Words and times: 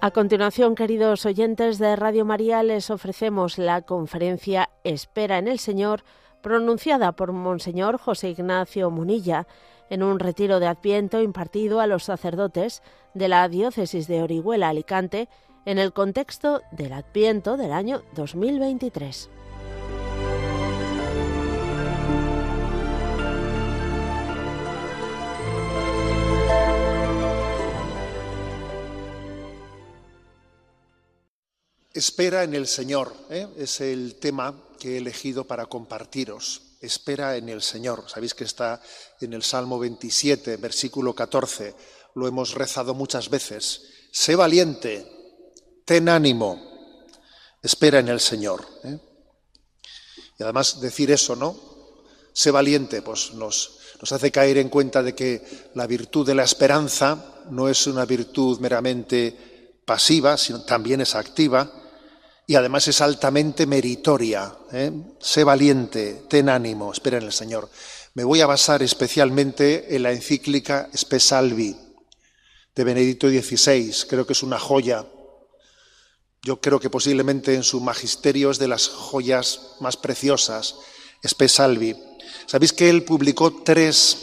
A 0.00 0.12
continuación, 0.12 0.76
queridos 0.76 1.26
oyentes 1.26 1.80
de 1.80 1.96
Radio 1.96 2.24
María, 2.24 2.62
les 2.62 2.88
ofrecemos 2.88 3.58
la 3.58 3.82
conferencia 3.82 4.70
Espera 4.84 5.38
en 5.38 5.48
el 5.48 5.58
Señor, 5.58 6.04
pronunciada 6.40 7.10
por 7.10 7.32
Monseñor 7.32 7.98
José 7.98 8.30
Ignacio 8.30 8.92
Munilla 8.92 9.48
en 9.90 10.04
un 10.04 10.20
retiro 10.20 10.60
de 10.60 10.68
Adviento 10.68 11.20
impartido 11.20 11.80
a 11.80 11.88
los 11.88 12.04
sacerdotes 12.04 12.80
de 13.12 13.26
la 13.26 13.48
Diócesis 13.48 14.06
de 14.06 14.22
Orihuela 14.22 14.68
Alicante 14.68 15.28
en 15.64 15.78
el 15.78 15.92
contexto 15.92 16.62
del 16.70 16.92
Adviento 16.92 17.56
del 17.56 17.72
año 17.72 18.02
2023. 18.14 19.30
Espera 31.98 32.44
en 32.44 32.54
el 32.54 32.68
Señor, 32.68 33.12
¿eh? 33.28 33.48
es 33.56 33.80
el 33.80 34.20
tema 34.20 34.54
que 34.78 34.94
he 34.94 34.98
elegido 34.98 35.42
para 35.48 35.66
compartiros. 35.66 36.76
Espera 36.80 37.36
en 37.36 37.48
el 37.48 37.60
Señor. 37.60 38.04
Sabéis 38.06 38.34
que 38.34 38.44
está 38.44 38.80
en 39.20 39.32
el 39.32 39.42
Salmo 39.42 39.80
27, 39.80 40.58
versículo 40.58 41.12
14. 41.12 41.74
Lo 42.14 42.28
hemos 42.28 42.54
rezado 42.54 42.94
muchas 42.94 43.28
veces. 43.28 43.82
Sé 44.12 44.36
valiente, 44.36 45.10
ten 45.84 46.08
ánimo, 46.08 47.04
espera 47.60 47.98
en 47.98 48.10
el 48.10 48.20
Señor. 48.20 48.64
¿eh? 48.84 48.96
Y 50.38 50.42
además 50.44 50.80
decir 50.80 51.10
eso, 51.10 51.34
¿no? 51.34 51.58
Sé 52.32 52.52
valiente, 52.52 53.02
pues 53.02 53.34
nos, 53.34 53.80
nos 54.00 54.12
hace 54.12 54.30
caer 54.30 54.58
en 54.58 54.68
cuenta 54.68 55.02
de 55.02 55.16
que 55.16 55.44
la 55.74 55.88
virtud 55.88 56.24
de 56.24 56.36
la 56.36 56.44
esperanza 56.44 57.42
no 57.50 57.68
es 57.68 57.88
una 57.88 58.04
virtud 58.04 58.60
meramente 58.60 59.80
pasiva, 59.84 60.36
sino 60.36 60.62
también 60.62 61.00
es 61.00 61.16
activa 61.16 61.86
y 62.48 62.54
además 62.54 62.88
es 62.88 63.02
altamente 63.02 63.66
meritoria. 63.66 64.56
¿eh? 64.72 64.90
Sé 65.20 65.44
valiente, 65.44 66.22
ten 66.30 66.48
ánimo, 66.48 66.90
espera 66.90 67.18
en 67.18 67.24
el 67.24 67.32
Señor. 67.32 67.68
Me 68.14 68.24
voy 68.24 68.40
a 68.40 68.46
basar 68.46 68.82
especialmente 68.82 69.94
en 69.94 70.02
la 70.02 70.12
encíclica 70.12 70.88
Spesalvi 70.96 71.76
de 72.74 72.84
Benedicto 72.84 73.28
XVI. 73.28 73.94
Creo 74.08 74.26
que 74.26 74.32
es 74.32 74.42
una 74.42 74.58
joya. 74.58 75.04
Yo 76.42 76.58
creo 76.58 76.80
que 76.80 76.88
posiblemente 76.88 77.54
en 77.54 77.64
su 77.64 77.82
magisterio 77.82 78.50
es 78.50 78.58
de 78.58 78.68
las 78.68 78.88
joyas 78.88 79.74
más 79.80 79.98
preciosas. 79.98 80.76
Spesalvi. 81.26 81.96
Sabéis 82.46 82.72
que 82.72 82.88
él 82.88 83.04
publicó 83.04 83.62
tres 83.62 84.16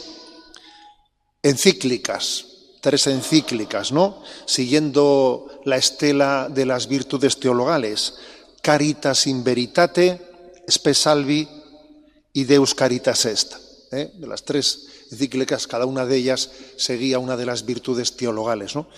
encíclicas 1.44 2.56
tres 2.86 3.08
encíclicas, 3.08 3.90
¿no? 3.90 4.22
Siguiendo 4.44 5.55
la 5.66 5.76
estela 5.76 6.48
de 6.48 6.64
las 6.64 6.86
virtudes 6.86 7.40
teologales, 7.40 8.14
Caritas 8.62 9.26
in 9.26 9.42
veritate, 9.42 10.62
Spe 10.68 10.94
Salvi 10.94 11.48
y 12.32 12.44
Deus 12.44 12.72
Caritas 12.72 13.24
Est. 13.24 13.54
¿eh? 13.90 14.12
De 14.14 14.28
las 14.28 14.44
tres 14.44 14.86
encíclicas, 15.10 15.66
cada 15.66 15.84
una 15.84 16.06
de 16.06 16.18
ellas 16.18 16.50
seguía 16.76 17.18
una 17.18 17.36
de 17.36 17.46
las 17.46 17.66
virtudes 17.66 18.16
teologales, 18.16 18.76
¿no? 18.76 18.88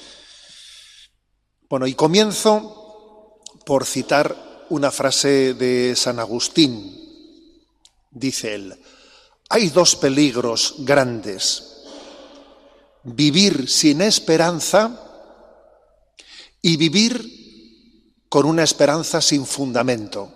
Bueno, 1.71 1.87
y 1.87 1.95
comienzo 1.95 3.41
por 3.65 3.87
citar 3.87 4.67
una 4.69 4.91
frase 4.91 5.55
de 5.55 5.95
San 5.97 6.19
Agustín. 6.19 6.95
Dice 8.11 8.55
él, 8.55 8.79
hay 9.49 9.71
dos 9.71 9.97
peligros 9.97 10.75
grandes 10.81 11.65
vivir 13.05 13.71
sin 13.71 14.03
esperanza 14.03 15.08
y 16.63 16.77
vivir 16.77 18.25
con 18.29 18.47
una 18.47 18.65
esperanza 18.65 19.21
sin 19.21 19.47
fundamento. 19.47 20.33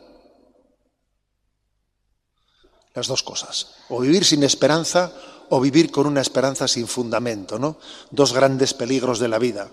Las 2.94 3.06
dos 3.06 3.22
cosas. 3.22 3.74
O 3.88 4.00
vivir 4.00 4.24
sin 4.24 4.42
esperanza 4.42 5.12
o 5.50 5.60
vivir 5.60 5.90
con 5.90 6.06
una 6.06 6.20
esperanza 6.20 6.66
sin 6.66 6.86
fundamento, 6.86 7.58
¿no? 7.58 7.78
Dos 8.10 8.32
grandes 8.32 8.74
peligros 8.74 9.18
de 9.18 9.28
la 9.28 9.38
vida. 9.38 9.70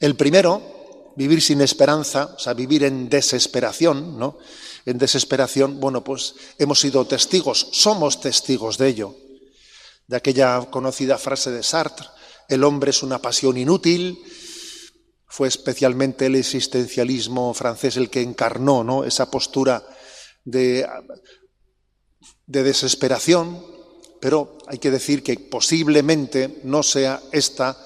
El 0.00 0.16
primero, 0.16 1.12
vivir 1.16 1.42
sin 1.42 1.60
esperanza, 1.60 2.34
o 2.36 2.38
sea, 2.38 2.54
vivir 2.54 2.84
en 2.84 3.08
desesperación, 3.08 4.18
¿no? 4.18 4.38
En 4.86 4.98
desesperación, 4.98 5.80
bueno, 5.80 6.02
pues 6.02 6.34
hemos 6.58 6.80
sido 6.80 7.04
testigos, 7.06 7.68
somos 7.72 8.20
testigos 8.20 8.78
de 8.78 8.88
ello 8.88 9.14
de 10.06 10.16
aquella 10.16 10.60
conocida 10.70 11.18
frase 11.18 11.50
de 11.50 11.62
Sartre, 11.62 12.06
el 12.48 12.62
hombre 12.64 12.90
es 12.90 13.02
una 13.02 13.18
pasión 13.18 13.56
inútil, 13.56 14.18
fue 15.26 15.48
especialmente 15.48 16.26
el 16.26 16.36
existencialismo 16.36 17.52
francés 17.54 17.96
el 17.96 18.10
que 18.10 18.22
encarnó 18.22 19.04
esa 19.04 19.30
postura 19.30 19.84
de, 20.44 20.86
de 22.46 22.62
desesperación, 22.62 23.64
pero 24.20 24.58
hay 24.66 24.78
que 24.78 24.90
decir 24.90 25.22
que 25.22 25.36
posiblemente 25.38 26.60
no 26.64 26.82
sea 26.82 27.20
esta 27.32 27.76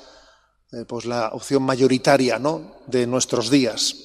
eh, 0.72 0.84
pues 0.86 1.04
la 1.04 1.30
opción 1.32 1.64
mayoritaria 1.64 2.38
¿no? 2.38 2.76
de 2.86 3.06
nuestros 3.06 3.50
días. 3.50 3.96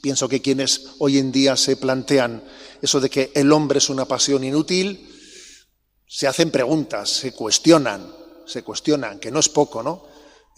Pienso 0.00 0.28
que 0.28 0.40
quienes 0.40 0.90
hoy 0.98 1.18
en 1.18 1.32
día 1.32 1.56
se 1.56 1.76
plantean 1.76 2.44
eso 2.80 3.00
de 3.00 3.10
que 3.10 3.32
el 3.34 3.50
hombre 3.50 3.78
es 3.78 3.90
una 3.90 4.04
pasión 4.04 4.44
inútil, 4.44 5.10
se 6.06 6.28
hacen 6.28 6.52
preguntas, 6.52 7.10
se 7.10 7.32
cuestionan, 7.32 8.14
se 8.46 8.62
cuestionan, 8.62 9.18
que 9.18 9.32
no 9.32 9.40
es 9.40 9.48
poco, 9.48 9.82
¿no? 9.82 10.06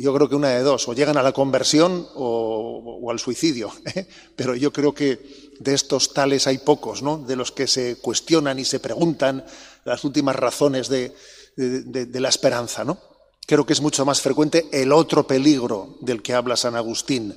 Yo 0.00 0.14
creo 0.14 0.28
que 0.28 0.34
una 0.34 0.50
de 0.50 0.62
dos, 0.62 0.88
o 0.88 0.94
llegan 0.94 1.16
a 1.16 1.22
la 1.22 1.32
conversión 1.32 2.06
o, 2.14 3.10
al 3.10 3.18
suicidio. 3.18 3.72
¿eh? 3.94 4.06
Pero 4.36 4.54
yo 4.54 4.72
creo 4.72 4.94
que 4.94 5.50
de 5.58 5.74
estos 5.74 6.12
tales 6.12 6.46
hay 6.46 6.58
pocos, 6.58 7.02
¿no? 7.02 7.18
De 7.18 7.36
los 7.36 7.52
que 7.52 7.66
se 7.66 7.96
cuestionan 7.96 8.58
y 8.58 8.64
se 8.64 8.80
preguntan 8.80 9.44
las 9.84 10.04
últimas 10.04 10.36
razones 10.36 10.88
de, 10.88 11.14
de 11.56 12.20
la 12.20 12.28
esperanza, 12.28 12.84
¿no? 12.84 12.98
Creo 13.46 13.66
que 13.66 13.72
es 13.72 13.80
mucho 13.80 14.04
más 14.04 14.20
frecuente 14.20 14.68
el 14.72 14.92
otro 14.92 15.26
peligro 15.26 15.96
del 16.00 16.22
que 16.22 16.34
habla 16.34 16.56
San 16.56 16.76
Agustín. 16.76 17.36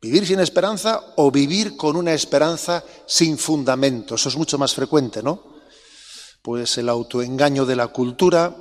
Vivir 0.00 0.26
sin 0.26 0.40
esperanza 0.40 1.14
o 1.16 1.30
vivir 1.30 1.76
con 1.76 1.96
una 1.96 2.12
esperanza 2.12 2.84
sin 3.06 3.38
fundamento. 3.38 4.14
Eso 4.14 4.28
es 4.28 4.36
mucho 4.36 4.58
más 4.58 4.74
frecuente, 4.74 5.22
¿no? 5.22 5.50
pues 6.42 6.78
el 6.78 6.88
autoengaño 6.88 7.66
de 7.66 7.76
la 7.76 7.88
cultura 7.88 8.56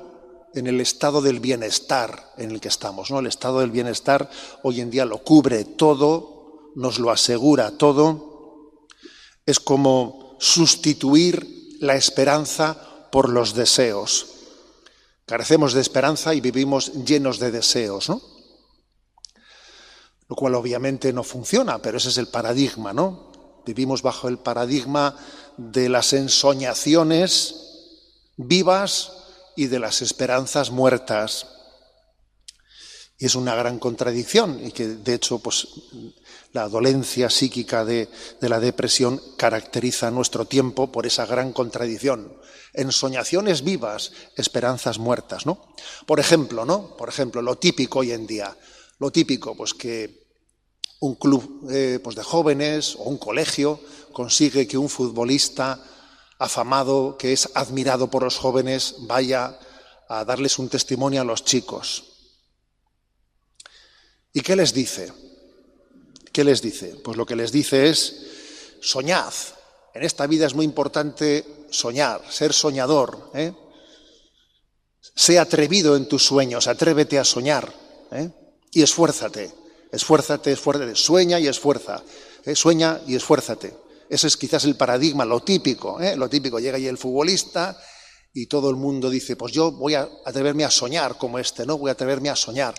en 0.53 0.67
el 0.67 0.81
estado 0.81 1.21
del 1.21 1.39
bienestar 1.39 2.33
en 2.37 2.51
el 2.51 2.61
que 2.61 2.67
estamos. 2.67 3.11
¿no? 3.11 3.19
El 3.19 3.27
estado 3.27 3.59
del 3.59 3.71
bienestar 3.71 4.29
hoy 4.63 4.81
en 4.81 4.89
día 4.89 5.05
lo 5.05 5.23
cubre 5.23 5.63
todo, 5.65 6.71
nos 6.75 6.99
lo 6.99 7.11
asegura 7.11 7.71
todo. 7.71 8.87
Es 9.45 9.59
como 9.59 10.37
sustituir 10.39 11.77
la 11.79 11.95
esperanza 11.95 13.09
por 13.11 13.29
los 13.29 13.53
deseos. 13.53 14.27
Carecemos 15.25 15.73
de 15.73 15.81
esperanza 15.81 16.33
y 16.33 16.41
vivimos 16.41 16.93
llenos 17.05 17.39
de 17.39 17.51
deseos, 17.51 18.09
¿no? 18.09 18.21
Lo 20.27 20.35
cual 20.35 20.55
obviamente 20.55 21.11
no 21.11 21.23
funciona, 21.23 21.81
pero 21.81 21.97
ese 21.97 22.09
es 22.09 22.17
el 22.17 22.27
paradigma, 22.27 22.93
¿no? 22.93 23.31
Vivimos 23.65 24.01
bajo 24.01 24.27
el 24.27 24.37
paradigma 24.37 25.15
de 25.57 25.89
las 25.89 26.13
ensoñaciones 26.13 27.55
vivas 28.37 29.11
y 29.55 29.67
de 29.67 29.79
las 29.79 30.01
esperanzas 30.01 30.71
muertas. 30.71 31.47
Y 33.17 33.25
es 33.25 33.35
una 33.35 33.53
gran 33.55 33.79
contradicción 33.79 34.65
y 34.65 34.71
que 34.71 34.87
de 34.87 35.13
hecho 35.13 35.39
pues, 35.39 35.67
la 36.53 36.69
dolencia 36.69 37.29
psíquica 37.29 37.83
de, 37.83 38.07
de 38.39 38.49
la 38.49 38.59
depresión 38.59 39.21
caracteriza 39.37 40.09
nuestro 40.09 40.45
tiempo 40.45 40.91
por 40.91 41.05
esa 41.05 41.25
gran 41.25 41.51
contradicción. 41.51 42.33
Ensoñaciones 42.73 43.63
vivas, 43.63 44.13
esperanzas 44.37 44.99
muertas, 44.99 45.45
¿no? 45.45 45.73
Por 46.05 46.19
ejemplo, 46.19 46.65
¿no? 46.65 46.95
Por 46.95 47.09
ejemplo, 47.09 47.41
lo 47.41 47.57
típico 47.57 47.99
hoy 47.99 48.11
en 48.11 48.25
día, 48.25 48.55
lo 48.99 49.11
típico, 49.11 49.55
pues 49.55 49.73
que 49.73 50.29
un 50.99 51.15
club 51.15 51.69
eh, 51.71 51.99
pues 52.03 52.15
de 52.15 52.23
jóvenes 52.23 52.95
o 52.95 53.03
un 53.03 53.17
colegio 53.17 53.79
consigue 54.11 54.67
que 54.67 54.77
un 54.77 54.89
futbolista 54.89 55.81
afamado, 56.39 57.17
que 57.17 57.33
es 57.33 57.49
admirado 57.53 58.09
por 58.09 58.23
los 58.23 58.37
jóvenes, 58.37 58.95
vaya 58.99 59.59
a 60.07 60.25
darles 60.25 60.57
un 60.57 60.69
testimonio 60.69 61.21
a 61.21 61.25
los 61.25 61.43
chicos. 61.43 62.05
¿Y 64.33 64.41
qué 64.41 64.55
les 64.55 64.73
dice? 64.73 65.11
¿Qué 66.31 66.43
les 66.43 66.61
dice? 66.61 66.95
Pues 67.03 67.17
lo 67.17 67.25
que 67.25 67.35
les 67.35 67.51
dice 67.51 67.89
es, 67.89 68.25
soñad. 68.81 69.33
En 69.93 70.03
esta 70.03 70.25
vida 70.27 70.47
es 70.47 70.53
muy 70.53 70.65
importante 70.65 71.45
soñar, 71.69 72.21
ser 72.29 72.53
soñador. 72.53 73.31
¿eh? 73.33 73.53
Sé 75.15 75.39
atrevido 75.39 75.97
en 75.97 76.07
tus 76.07 76.25
sueños, 76.25 76.67
atrévete 76.67 77.19
a 77.19 77.25
soñar. 77.25 77.73
¿eh? 78.11 78.29
Y 78.71 78.81
esfuérzate, 78.81 79.51
esfuérzate, 79.91 80.53
esfuérzate, 80.53 80.95
sueña 80.95 81.39
y 81.39 81.47
esfuerza. 81.47 82.01
¿eh? 82.45 82.55
Sueña 82.55 83.01
y 83.07 83.15
esfuérzate. 83.15 83.88
Ese 84.09 84.27
es 84.27 84.37
quizás 84.37 84.65
el 84.65 84.75
paradigma, 84.75 85.23
lo 85.23 85.41
típico, 85.41 86.01
¿eh? 86.01 86.15
lo 86.15 86.27
típico. 86.27 86.59
Llega 86.59 86.77
ahí 86.77 86.87
el 86.87 86.97
futbolista 86.97 87.79
y 88.33 88.47
todo 88.47 88.69
el 88.69 88.75
mundo 88.75 89.09
dice, 89.09 89.35
pues 89.35 89.53
yo 89.53 89.71
voy 89.71 89.93
a 89.93 90.09
atreverme 90.25 90.63
a 90.63 90.71
soñar 90.71 91.17
como 91.17 91.39
este, 91.39 91.65
¿no? 91.65 91.77
Voy 91.77 91.89
a 91.89 91.93
atreverme 91.93 92.29
a 92.29 92.35
soñar. 92.35 92.73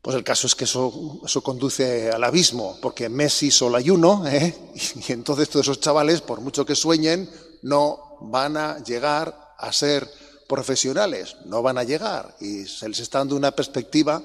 Pues 0.00 0.16
el 0.16 0.24
caso 0.24 0.46
es 0.46 0.54
que 0.54 0.64
eso, 0.64 1.10
conduce 1.42 2.10
al 2.10 2.24
abismo, 2.24 2.78
porque 2.80 3.08
Messi 3.08 3.50
solo 3.50 3.76
hay 3.76 3.90
uno, 3.90 4.26
¿eh? 4.26 4.54
y 5.08 5.12
entonces 5.12 5.48
todos 5.48 5.66
esos 5.66 5.80
chavales, 5.80 6.20
por 6.20 6.40
mucho 6.40 6.64
que 6.64 6.74
sueñen, 6.74 7.28
no 7.62 8.16
van 8.22 8.56
a 8.56 8.82
llegar 8.82 9.54
a 9.58 9.72
ser 9.72 10.08
profesionales, 10.48 11.36
no 11.44 11.62
van 11.62 11.78
a 11.78 11.84
llegar, 11.84 12.36
y 12.40 12.64
se 12.66 12.88
les 12.88 13.00
está 13.00 13.18
dando 13.18 13.36
una 13.36 13.52
perspectiva 13.52 14.22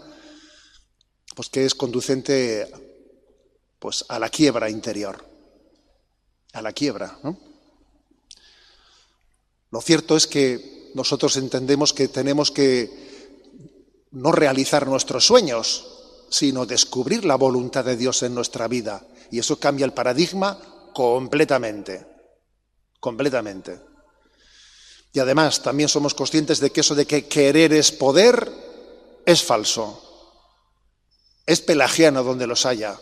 pues 1.35 1.50
que 1.50 1.65
es 1.65 1.75
conducente 1.75 2.71
pues 3.77 4.06
a 4.07 4.17
la 4.17 4.29
quiebra 4.29 4.69
interior, 4.69 5.23
a 6.55 6.61
la 6.61 6.73
quiebra, 6.73 7.19
¿no? 7.21 7.37
Lo 9.71 9.81
cierto 9.81 10.15
es 10.15 10.25
que 10.25 10.91
nosotros 10.95 11.35
entendemos 11.35 11.91
que 11.91 12.07
tenemos 12.07 12.49
que 12.49 14.07
no 14.11 14.31
realizar 14.31 14.87
nuestros 14.87 15.25
sueños, 15.25 15.85
sino 16.29 16.65
descubrir 16.65 17.25
la 17.25 17.35
voluntad 17.35 17.83
de 17.83 17.97
Dios 17.97 18.23
en 18.23 18.33
nuestra 18.33 18.69
vida. 18.69 19.05
Y 19.31 19.39
eso 19.39 19.59
cambia 19.59 19.85
el 19.85 19.91
paradigma 19.91 20.57
completamente, 20.93 22.07
completamente. 23.01 23.81
Y 25.11 25.19
además 25.19 25.61
también 25.61 25.89
somos 25.89 26.13
conscientes 26.13 26.61
de 26.61 26.69
que 26.69 26.79
eso 26.79 26.95
de 26.95 27.05
que 27.05 27.27
querer 27.27 27.73
es 27.73 27.91
poder 27.91 28.49
es 29.25 29.43
falso. 29.43 30.01
Es 31.45 31.59
pelagiano 31.59 32.23
donde 32.23 32.47
los 32.47 32.65
haya 32.65 32.97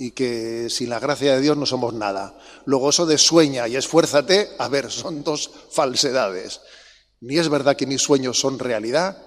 y 0.00 0.12
que 0.12 0.70
sin 0.70 0.88
la 0.88 0.98
gracia 0.98 1.34
de 1.34 1.42
Dios 1.42 1.58
no 1.58 1.66
somos 1.66 1.92
nada. 1.92 2.34
Luego 2.64 2.88
eso 2.88 3.04
de 3.04 3.18
sueña 3.18 3.68
y 3.68 3.76
esfuérzate, 3.76 4.48
a 4.58 4.66
ver, 4.66 4.90
son 4.90 5.22
dos 5.22 5.50
falsedades. 5.70 6.62
Ni 7.20 7.36
es 7.36 7.50
verdad 7.50 7.76
que 7.76 7.84
mis 7.84 8.00
sueños 8.00 8.40
son 8.40 8.58
realidad, 8.58 9.18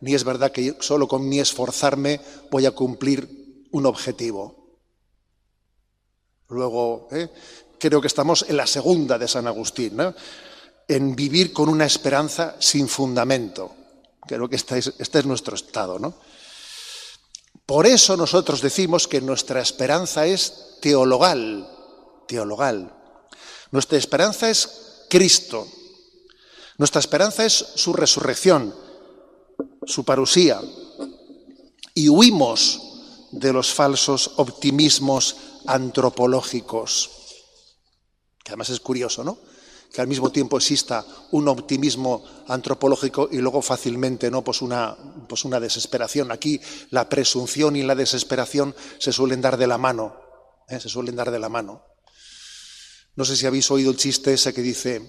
ni 0.00 0.14
es 0.14 0.24
verdad 0.24 0.50
que 0.50 0.74
solo 0.80 1.06
con 1.06 1.28
mi 1.28 1.38
esforzarme 1.38 2.18
voy 2.50 2.64
a 2.64 2.70
cumplir 2.70 3.66
un 3.72 3.84
objetivo. 3.84 4.80
Luego, 6.48 7.08
¿eh? 7.12 7.28
creo 7.78 8.00
que 8.00 8.06
estamos 8.06 8.46
en 8.48 8.56
la 8.56 8.66
segunda 8.66 9.18
de 9.18 9.28
San 9.28 9.46
Agustín, 9.46 9.98
en 10.88 11.14
vivir 11.14 11.52
con 11.52 11.68
una 11.68 11.84
esperanza 11.84 12.56
sin 12.58 12.88
fundamento. 12.88 13.74
Creo 14.26 14.48
que 14.48 14.56
este 14.56 14.78
es, 14.78 14.94
este 14.98 15.18
es 15.18 15.26
nuestro 15.26 15.56
estado, 15.56 15.98
¿no? 15.98 16.14
Por 17.66 17.86
eso 17.86 18.16
nosotros 18.16 18.60
decimos 18.60 19.06
que 19.08 19.20
nuestra 19.20 19.60
esperanza 19.60 20.26
es 20.26 20.78
teologal, 20.80 21.68
teologal. 22.26 22.94
Nuestra 23.70 23.98
esperanza 23.98 24.50
es 24.50 25.04
Cristo. 25.08 25.66
Nuestra 26.78 27.00
esperanza 27.00 27.44
es 27.44 27.52
su 27.52 27.92
resurrección, 27.92 28.74
su 29.86 30.04
parusía. 30.04 30.60
Y 31.94 32.08
huimos 32.08 32.80
de 33.30 33.52
los 33.52 33.72
falsos 33.72 34.32
optimismos 34.36 35.36
antropológicos. 35.66 37.10
Que 38.42 38.50
además 38.50 38.70
es 38.70 38.80
curioso, 38.80 39.22
¿no? 39.22 39.38
Que 39.92 40.00
al 40.00 40.08
mismo 40.08 40.32
tiempo 40.32 40.56
exista 40.56 41.04
un 41.32 41.48
optimismo 41.48 42.24
antropológico 42.48 43.28
y 43.30 43.38
luego 43.38 43.60
fácilmente 43.60 44.30
no 44.30 44.42
pues 44.42 44.62
una, 44.62 44.96
pues 45.28 45.44
una 45.44 45.60
desesperación. 45.60 46.32
Aquí 46.32 46.60
la 46.90 47.08
presunción 47.08 47.76
y 47.76 47.82
la 47.82 47.94
desesperación 47.94 48.74
se 48.98 49.12
suelen 49.12 49.42
dar 49.42 49.56
de 49.56 49.66
la 49.66 49.78
mano, 49.78 50.16
¿eh? 50.68 50.80
se 50.80 50.88
suelen 50.88 51.16
dar 51.16 51.30
de 51.30 51.38
la 51.38 51.48
mano. 51.48 51.84
No 53.14 53.24
sé 53.26 53.36
si 53.36 53.46
habéis 53.46 53.70
oído 53.70 53.90
el 53.90 53.98
chiste 53.98 54.32
ese 54.32 54.54
que 54.54 54.62
dice, 54.62 55.02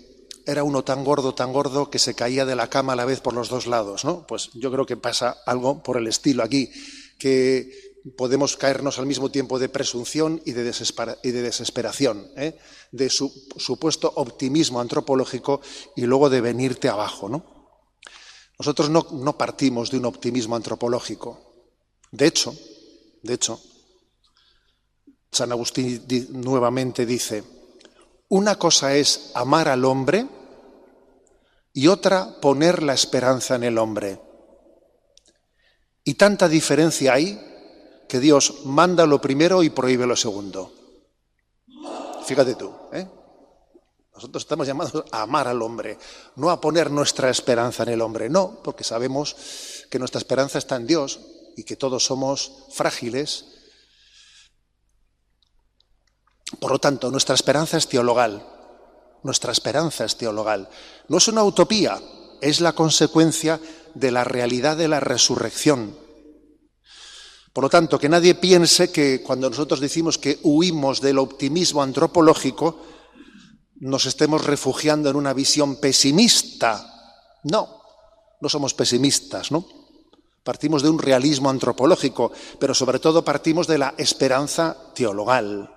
era 0.46 0.64
uno 0.64 0.84
tan 0.84 1.06
gordo, 1.06 1.34
tan 1.34 1.54
gordo 1.54 1.90
que 1.90 2.00
se 2.00 2.16
caía 2.16 2.46
de 2.46 2.56
la 2.56 2.70
cama 2.70 2.94
a 2.94 2.96
la 2.98 3.06
vez 3.06 3.22
por 3.22 3.34
los 3.34 3.48
dos 3.48 3.68
lados, 3.68 4.04
¿no? 4.04 4.28
Pues 4.28 4.50
yo 4.54 4.70
creo 4.72 4.86
que 4.86 4.98
pasa 4.98 5.38
algo 5.46 5.82
por 5.82 5.96
el 5.96 6.08
estilo 6.08 6.44
aquí, 6.44 6.70
que 7.18 7.93
podemos 8.18 8.58
caernos 8.58 9.00
al 9.00 9.06
mismo 9.06 9.32
tiempo 9.32 9.60
de 9.60 9.70
presunción 9.70 10.42
y 10.46 10.52
de, 10.52 10.64
desesperación, 10.64 12.28
¿eh? 12.36 12.58
de 12.92 13.10
su, 13.10 13.32
supuesto 13.58 14.12
optimismo 14.16 14.82
antropológico 14.82 15.62
y 15.96 16.02
luego 16.02 16.30
de 16.30 16.42
venirte 16.42 16.90
abajo. 16.90 17.30
¿no? 17.30 17.72
Nosotros 18.60 18.90
no, 18.90 19.08
no 19.12 19.38
partimos 19.38 19.90
de 19.90 19.98
un 19.98 20.06
optimismo 20.06 20.56
antropológico. 20.56 21.70
De 22.12 22.28
hecho, 22.28 22.56
de 23.22 23.34
hecho, 23.34 23.60
San 25.32 25.52
Agustín 25.52 26.06
nuevamente 26.30 27.06
dice, 27.06 27.44
una 28.30 28.58
cosa 28.58 28.96
es 28.96 29.32
amar 29.34 29.70
al 29.70 29.86
hombre 29.86 30.28
y 31.72 31.88
otra 31.88 32.40
poner 32.42 32.84
la 32.84 32.94
esperanza 32.94 33.56
en 33.56 33.64
el 33.64 33.78
hombre. 33.78 34.20
Y 36.04 36.16
tanta 36.16 36.50
diferencia 36.50 37.14
hay 37.14 37.53
que 38.14 38.20
Dios 38.20 38.66
manda 38.66 39.08
lo 39.08 39.20
primero 39.20 39.64
y 39.64 39.72
prohíbe 39.72 40.06
lo 40.06 40.16
segundo. 40.16 40.72
Fíjate 42.24 42.54
tú, 42.54 42.72
¿eh? 42.92 43.08
Nosotros 44.14 44.44
estamos 44.44 44.68
llamados 44.68 45.04
a 45.10 45.24
amar 45.24 45.48
al 45.48 45.60
hombre, 45.64 45.98
no 46.36 46.52
a 46.52 46.62
poner 46.62 46.92
nuestra 46.92 47.32
esperanza 47.32 47.82
en 47.82 47.90
el 47.90 48.02
hombre, 48.02 48.30
no, 48.30 48.60
porque 48.64 48.84
sabemos 48.84 49.36
que 49.90 49.98
nuestra 49.98 50.20
esperanza 50.20 50.60
está 50.60 50.76
en 50.76 50.86
Dios 50.86 51.22
y 51.58 51.64
que 51.64 51.76
todos 51.76 52.06
somos 52.06 52.52
frágiles. 52.72 53.46
Por 56.60 56.72
lo 56.72 56.78
tanto, 56.78 57.10
nuestra 57.10 57.34
esperanza 57.34 57.78
es 57.78 57.88
teologal, 57.88 58.46
nuestra 59.24 59.52
esperanza 59.52 60.06
es 60.06 60.18
teologal. 60.18 60.70
No 61.08 61.18
es 61.18 61.28
una 61.30 61.44
utopía, 61.44 62.00
es 62.42 62.62
la 62.62 62.74
consecuencia 62.74 63.60
de 63.96 64.12
la 64.12 64.24
realidad 64.24 64.78
de 64.78 64.88
la 64.88 65.00
resurrección. 65.00 66.03
Por 67.54 67.64
lo 67.64 67.70
tanto, 67.70 68.00
que 68.00 68.10
nadie 68.10 68.34
piense 68.34 68.92
que 68.92 69.22
cuando 69.22 69.48
nosotros 69.48 69.80
decimos 69.80 70.18
que 70.18 70.40
huimos 70.42 71.02
del 71.02 71.20
optimismo 71.20 71.84
antropológico, 71.84 72.82
nos 73.76 74.08
estemos 74.08 74.44
refugiando 74.44 75.12
en 75.12 75.16
una 75.16 75.34
visión 75.34 75.76
pesimista. 75.76 77.40
No, 77.44 77.84
no 78.42 78.50
somos 78.50 78.74
pesimistas, 78.74 79.52
¿no? 79.52 79.68
Partimos 80.44 80.82
de 80.82 80.90
un 80.90 80.98
realismo 80.98 81.52
antropológico, 81.52 82.32
pero 82.60 82.74
sobre 82.74 82.98
todo 82.98 83.24
partimos 83.24 83.68
de 83.68 83.78
la 83.78 83.94
esperanza 83.98 84.76
teologal. 84.96 85.70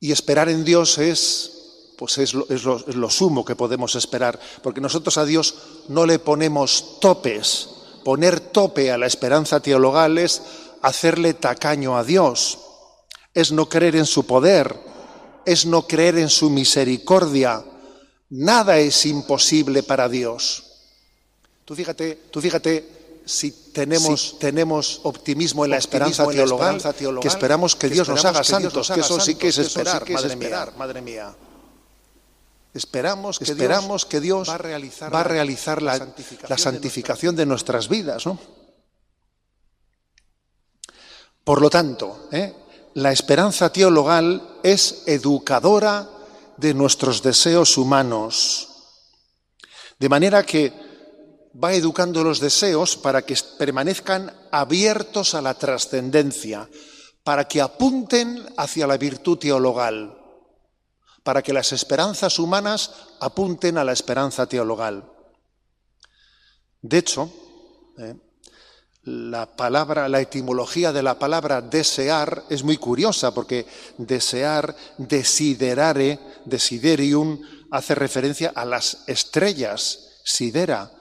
Y 0.00 0.12
esperar 0.12 0.48
en 0.48 0.64
Dios 0.64 0.96
es, 0.96 1.92
pues 1.98 2.16
es 2.18 2.32
lo, 2.32 2.46
es 2.48 2.64
lo 2.64 3.10
sumo 3.10 3.44
que 3.44 3.54
podemos 3.54 3.94
esperar, 3.96 4.40
porque 4.62 4.80
nosotros 4.80 5.18
a 5.18 5.26
Dios 5.26 5.54
no 5.88 6.06
le 6.06 6.18
ponemos 6.18 6.98
topes, 7.00 7.75
poner 8.06 8.38
tope 8.38 8.92
a 8.92 8.98
la 8.98 9.08
esperanza 9.08 9.58
teologal 9.58 10.16
es 10.18 10.40
hacerle 10.80 11.34
tacaño 11.34 11.98
a 11.98 12.04
Dios, 12.04 12.56
es 13.34 13.50
no 13.50 13.68
creer 13.68 13.96
en 13.96 14.06
su 14.06 14.24
poder, 14.26 14.78
es 15.44 15.66
no 15.66 15.88
creer 15.88 16.18
en 16.18 16.30
su 16.30 16.48
misericordia. 16.48 17.64
Nada 18.30 18.78
es 18.78 19.06
imposible 19.06 19.82
para 19.82 20.08
Dios. 20.08 20.62
Tú 21.64 21.74
fíjate, 21.74 22.20
tú 22.30 22.40
fíjate 22.40 23.22
si 23.24 23.50
tenemos, 23.72 24.38
tenemos 24.38 25.00
optimismo 25.02 25.64
en 25.64 25.72
la 25.72 25.78
esperanza, 25.78 26.28
teologal, 26.28 26.80
que 27.20 27.26
esperamos 27.26 27.74
que, 27.74 27.88
Dios 27.88 28.08
nos 28.08 28.24
haga 28.24 28.44
santos, 28.44 28.88
que 28.88 29.00
eso 29.00 29.18
sí 29.18 29.34
que 29.34 29.48
es 29.48 29.58
esperar, 29.58 30.04
madre 30.76 31.02
mía. 31.02 31.34
Esperamos 32.76 33.38
que, 33.38 33.44
Esperamos 33.44 34.02
Dios, 34.02 34.04
que 34.04 34.20
Dios 34.20 34.48
va 34.50 34.56
a 34.56 34.58
realizar, 34.58 35.14
va 35.14 35.20
a 35.20 35.24
realizar 35.24 35.80
la, 35.80 35.96
santificación, 35.96 36.50
la 36.50 36.58
santificación 36.58 37.34
de, 37.34 37.46
nuestras 37.46 37.88
vidas. 37.88 38.26
¿no? 38.26 38.38
Por 41.42 41.62
lo 41.62 41.70
tanto, 41.70 42.28
¿eh? 42.32 42.54
la 42.92 43.12
esperanza 43.12 43.72
teologal 43.72 44.58
es 44.62 45.04
educadora 45.06 46.06
de 46.58 46.74
nuestros 46.74 47.22
deseos 47.22 47.78
humanos. 47.78 48.68
De 49.98 50.10
manera 50.10 50.44
que 50.44 50.70
va 51.54 51.72
educando 51.72 52.22
los 52.22 52.40
deseos 52.40 52.98
para 52.98 53.22
que 53.22 53.38
permanezcan 53.58 54.30
abiertos 54.50 55.34
a 55.34 55.40
la 55.40 55.54
trascendencia, 55.54 56.68
para 57.24 57.48
que 57.48 57.62
apunten 57.62 58.46
hacia 58.58 58.86
la 58.86 58.98
virtud 58.98 59.38
teologal 59.38 60.25
para 61.26 61.42
que 61.42 61.52
las 61.52 61.72
esperanzas 61.72 62.38
humanas 62.38 62.92
apunten 63.18 63.78
a 63.78 63.82
la 63.82 63.90
esperanza 63.90 64.46
teologal. 64.46 65.10
De 66.80 66.98
hecho, 66.98 67.28
eh, 67.98 68.14
la 69.02 69.56
palabra, 69.56 70.08
la 70.08 70.20
etimología 70.20 70.92
de 70.92 71.02
la 71.02 71.18
palabra 71.18 71.60
desear 71.62 72.44
es 72.48 72.62
muy 72.62 72.76
curiosa 72.76 73.34
porque 73.34 73.66
desear, 73.98 74.76
desiderare, 74.98 76.20
desiderium, 76.44 77.40
hace 77.72 77.96
referencia 77.96 78.52
a 78.54 78.64
las 78.64 79.02
estrellas, 79.08 80.20
sidera, 80.24 80.92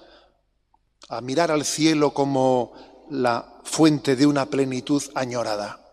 a 1.07 1.21
mirar 1.21 1.51
al 1.51 1.65
cielo 1.65 2.15
como 2.15 2.73
la 3.11 3.59
fuente 3.63 4.15
de 4.15 4.25
una 4.25 4.47
plenitud 4.47 5.03
añorada. 5.13 5.84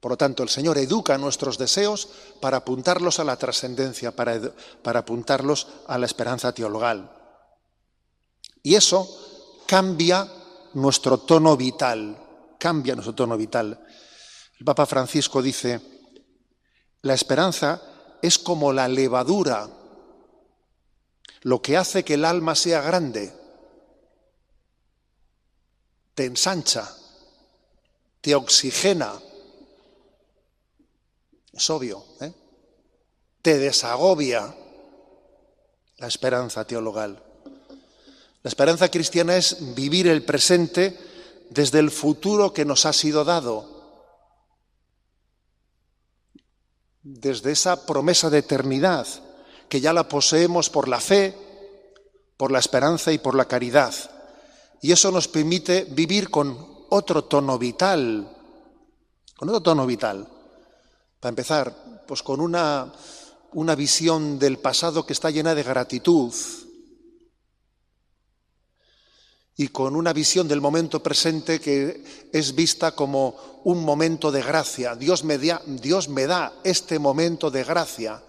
Por 0.00 0.12
lo 0.12 0.16
tanto, 0.16 0.42
el 0.42 0.48
Señor 0.48 0.78
educa 0.78 1.18
nuestros 1.18 1.58
deseos 1.58 2.08
para 2.40 2.58
apuntarlos 2.58 3.20
a 3.20 3.24
la 3.24 3.36
trascendencia, 3.36 4.16
para, 4.16 4.40
para, 4.82 5.00
apuntarlos 5.00 5.68
a 5.86 5.98
la 5.98 6.06
esperanza 6.06 6.52
teologal. 6.52 7.10
Y 8.62 8.74
eso 8.74 9.06
cambia 9.66 10.26
nuestro 10.72 11.18
tono 11.18 11.54
vital, 11.56 12.16
cambia 12.58 12.94
nuestro 12.94 13.14
tono 13.14 13.36
vital. 13.36 13.78
El 14.58 14.64
Papa 14.64 14.86
Francisco 14.86 15.42
dice, 15.42 15.80
la 17.02 17.14
esperanza 17.14 17.82
es 18.22 18.38
como 18.38 18.72
la 18.72 18.88
levadura, 18.88 19.68
lo 21.42 21.60
que 21.60 21.76
hace 21.76 22.04
que 22.04 22.14
el 22.14 22.24
alma 22.24 22.54
sea 22.54 22.80
grande, 22.80 23.32
te 26.14 26.24
ensancha, 26.24 26.90
te 28.20 28.34
oxigena, 28.34 29.12
es 31.60 31.68
obvio, 31.68 32.02
¿eh? 32.20 32.32
te 33.42 33.58
desagobia 33.58 34.54
la 35.98 36.06
esperanza 36.06 36.64
teologal. 36.66 37.22
La 38.42 38.48
esperanza 38.48 38.90
cristiana 38.90 39.36
es 39.36 39.74
vivir 39.74 40.08
el 40.08 40.24
presente 40.24 40.98
desde 41.50 41.78
el 41.78 41.90
futuro 41.90 42.54
que 42.54 42.64
nos 42.64 42.86
ha 42.86 42.94
sido 42.94 43.24
dado, 43.26 43.68
desde 47.02 47.52
esa 47.52 47.84
promesa 47.84 48.30
de 48.30 48.38
eternidad 48.38 49.06
que 49.68 49.82
ya 49.82 49.92
la 49.92 50.08
poseemos 50.08 50.70
por 50.70 50.88
la 50.88 51.00
fe, 51.00 51.36
por 52.38 52.50
la 52.50 52.58
esperanza 52.58 53.12
y 53.12 53.18
por 53.18 53.34
la 53.34 53.44
caridad. 53.44 53.94
Y 54.80 54.92
eso 54.92 55.10
nos 55.10 55.28
permite 55.28 55.84
vivir 55.90 56.30
con 56.30 56.86
otro 56.88 57.24
tono 57.24 57.58
vital, 57.58 58.34
con 59.36 59.50
otro 59.50 59.60
tono 59.60 59.84
vital. 59.84 60.39
Para 61.20 61.30
empezar, 61.30 62.04
pues 62.06 62.22
con 62.22 62.40
una, 62.40 62.92
una 63.52 63.74
visión 63.74 64.38
del 64.38 64.58
pasado 64.58 65.06
que 65.06 65.12
está 65.12 65.30
llena 65.30 65.54
de 65.54 65.62
gratitud, 65.62 66.34
y 69.60 69.68
con 69.68 69.94
una 69.94 70.14
visión 70.14 70.48
del 70.48 70.62
momento 70.62 71.02
presente 71.02 71.60
que 71.60 72.02
es 72.32 72.54
vista 72.54 72.92
como 72.92 73.60
un 73.64 73.84
momento 73.84 74.32
de 74.32 74.40
gracia. 74.42 74.96
Dios 74.96 75.22
me, 75.22 75.36
da, 75.36 75.60
Dios 75.66 76.08
me 76.08 76.26
da 76.26 76.54
este 76.64 76.98
momento 76.98 77.50
de 77.50 77.62
gracia. 77.62 78.24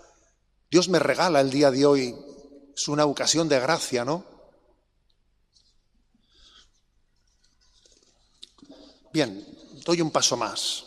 Dios 0.70 0.90
me 0.90 1.00
regala 1.00 1.40
el 1.40 1.50
día 1.50 1.72
de 1.72 1.86
hoy. 1.86 2.14
Es 2.76 2.86
una 2.90 3.06
ocasión 3.06 3.48
de 3.48 3.62
gracia, 3.62 4.04
¿no? 4.04 4.26
Bien, 9.14 9.48
doy 9.86 10.02
un 10.02 10.12
paso 10.12 10.36
más. 10.36 10.84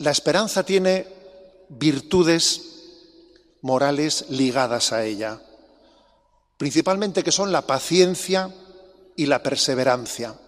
La 0.00 0.10
esperanza 0.10 0.64
tiene 0.64 1.06
virtudes 1.70 2.60
morales 3.62 4.26
ligadas 4.28 4.92
a 4.92 5.04
ella 5.04 5.40
principalmente 6.60 7.24
que 7.24 7.32
son 7.32 7.52
la 7.52 7.66
paciencia 7.66 8.54
y 9.16 9.24
la 9.24 9.42
perseverancia. 9.42 10.38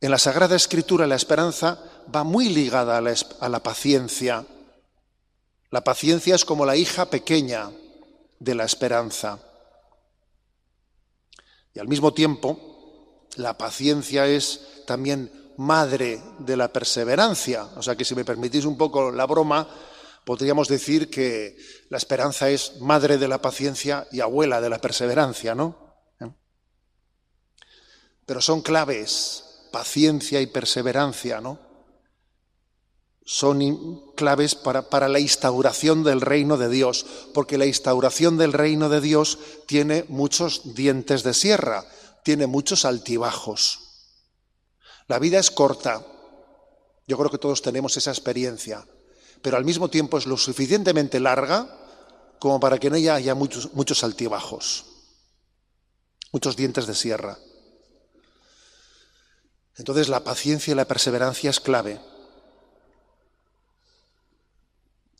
En 0.00 0.10
la 0.10 0.18
Sagrada 0.18 0.56
Escritura 0.56 1.06
la 1.06 1.14
esperanza 1.14 1.78
va 2.12 2.24
muy 2.24 2.48
ligada 2.48 2.98
a 2.98 3.48
la, 3.48 3.62
paciencia. 3.62 4.44
La 5.70 5.84
paciencia 5.84 6.34
es 6.34 6.44
como 6.44 6.66
la 6.66 6.74
hija 6.74 7.08
pequeña 7.08 7.70
de 8.40 8.54
la 8.56 8.64
esperanza. 8.64 9.38
Y 11.72 11.78
al 11.78 11.86
mismo 11.86 12.12
tiempo, 12.12 13.28
la 13.36 13.56
paciencia 13.56 14.26
es 14.26 14.82
también 14.88 15.30
madre 15.60 16.18
de 16.38 16.56
la 16.56 16.72
perseverancia. 16.72 17.64
O 17.76 17.82
sea 17.82 17.94
que 17.94 18.04
si 18.04 18.14
me 18.14 18.24
permitís 18.24 18.64
un 18.64 18.78
poco 18.78 19.12
la 19.12 19.26
broma, 19.26 19.68
podríamos 20.24 20.68
decir 20.68 21.10
que 21.10 21.58
la 21.90 21.98
esperanza 21.98 22.48
es 22.48 22.80
madre 22.80 23.18
de 23.18 23.28
la 23.28 23.42
paciencia 23.42 24.06
y 24.10 24.20
abuela 24.20 24.60
de 24.62 24.70
la 24.70 24.80
perseverancia, 24.80 25.54
¿no? 25.54 25.98
¿Eh? 26.18 26.30
Pero 28.24 28.40
son 28.40 28.62
claves, 28.62 29.44
paciencia 29.70 30.40
y 30.40 30.46
perseverancia, 30.46 31.42
¿no? 31.42 31.58
Son 33.22 34.14
claves 34.16 34.54
para, 34.54 34.88
para 34.88 35.08
la 35.08 35.20
instauración 35.20 36.02
del 36.02 36.22
reino 36.22 36.56
de 36.56 36.70
Dios, 36.70 37.04
porque 37.34 37.58
la 37.58 37.66
instauración 37.66 38.38
del 38.38 38.54
reino 38.54 38.88
de 38.88 39.02
Dios 39.02 39.38
tiene 39.66 40.06
muchos 40.08 40.74
dientes 40.74 41.22
de 41.22 41.34
sierra, 41.34 41.84
tiene 42.24 42.46
muchos 42.46 42.86
altibajos. 42.86 43.89
La 45.10 45.18
vida 45.18 45.38
es 45.38 45.50
corta. 45.50 46.06
Yo 47.06 47.18
creo 47.18 47.30
que 47.30 47.38
todos 47.38 47.60
tenemos 47.60 47.96
esa 47.96 48.10
experiencia 48.10 48.86
pero 49.42 49.56
al 49.56 49.64
mismo 49.64 49.88
tiempo 49.88 50.18
es 50.18 50.26
lo 50.26 50.36
suficientemente 50.36 51.20
larga 51.20 51.66
como 52.38 52.60
para 52.60 52.78
que 52.78 52.88
en 52.88 52.96
ella 52.96 53.14
haya 53.14 53.34
muchos, 53.34 54.04
altibajos, 54.04 54.86
muchos 56.32 56.56
dientes 56.56 56.86
de 56.86 56.94
sierra. 56.94 57.38
Entonces 59.76 60.08
la 60.08 60.24
paciencia 60.24 60.72
y 60.72 60.74
la 60.74 60.86
perseverancia 60.86 61.50
es 61.50 61.60
clave. 61.60 62.00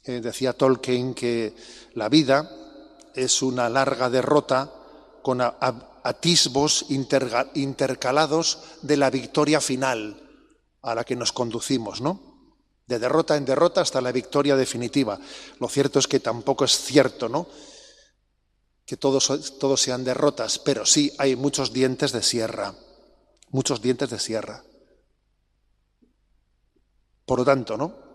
Eh, 0.05 0.21
decía 0.21 0.55
Tolkien 0.55 1.15
que 1.15 1.55
la 1.95 2.09
vida 2.09 2.51
es 3.15 3.43
una 3.43 3.69
larga 3.69 4.11
derrota 4.11 4.73
con 5.23 5.41
atisbos 5.41 6.87
intercalados 6.89 8.59
de 8.83 8.97
la 8.97 9.11
victoria 9.11 9.61
final 9.61 10.17
a 10.83 10.95
la 10.95 11.05
que 11.05 11.17
nos 11.17 11.33
conducimos, 11.33 12.01
¿no? 12.01 12.31
de 12.91 12.99
derrota 12.99 13.37
en 13.37 13.45
derrota 13.45 13.81
hasta 13.81 14.01
la 14.01 14.11
victoria 14.11 14.57
definitiva. 14.57 15.19
Lo 15.61 15.69
cierto 15.69 16.01
es 16.01 16.09
que 16.09 16.19
tampoco 16.19 16.65
es 16.65 16.73
cierto, 16.73 17.29
¿no? 17.29 17.47
Que 18.85 18.97
todos, 18.97 19.59
todos 19.61 19.81
sean 19.81 20.03
derrotas, 20.03 20.59
pero 20.59 20.85
sí 20.85 21.13
hay 21.17 21.37
muchos 21.37 21.73
dientes 21.73 22.11
de 22.11 22.21
sierra, 22.21 22.75
muchos 23.51 23.81
dientes 23.81 24.11
de 24.11 24.19
sierra. 24.19 24.65
Por 27.25 27.39
lo 27.39 27.45
tanto, 27.45 27.77
¿no? 27.77 28.10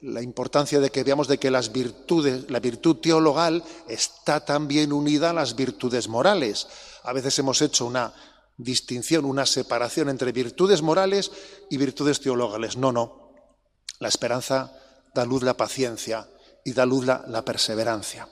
La 0.00 0.22
importancia 0.22 0.78
de 0.78 0.90
que 0.90 1.04
veamos 1.04 1.26
de 1.26 1.38
que 1.38 1.50
las 1.50 1.72
virtudes, 1.72 2.50
la 2.50 2.60
virtud 2.60 2.96
teologal 2.96 3.64
está 3.88 4.44
también 4.44 4.92
unida 4.92 5.30
a 5.30 5.32
las 5.32 5.56
virtudes 5.56 6.08
morales. 6.08 6.68
A 7.02 7.12
veces 7.12 7.38
hemos 7.38 7.62
hecho 7.62 7.86
una 7.86 8.12
distinción, 8.56 9.24
una 9.24 9.46
separación 9.46 10.08
entre 10.08 10.32
virtudes 10.32 10.82
morales 10.82 11.30
y 11.70 11.76
virtudes 11.76 12.20
teologales. 12.20 12.76
No, 12.76 12.92
no. 12.92 13.32
La 13.98 14.08
esperanza 14.08 14.72
da 15.14 15.24
luz 15.24 15.42
la 15.42 15.56
paciencia 15.56 16.28
y 16.64 16.72
da 16.72 16.84
luz 16.84 17.06
la, 17.06 17.44
perseverancia. 17.44 18.28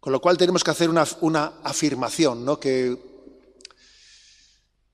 Con 0.00 0.12
lo 0.12 0.20
cual 0.20 0.36
tenemos 0.36 0.62
que 0.64 0.70
hacer 0.70 0.90
una, 0.90 1.46
afirmación 1.62 2.44
¿no? 2.44 2.60
que, 2.60 2.96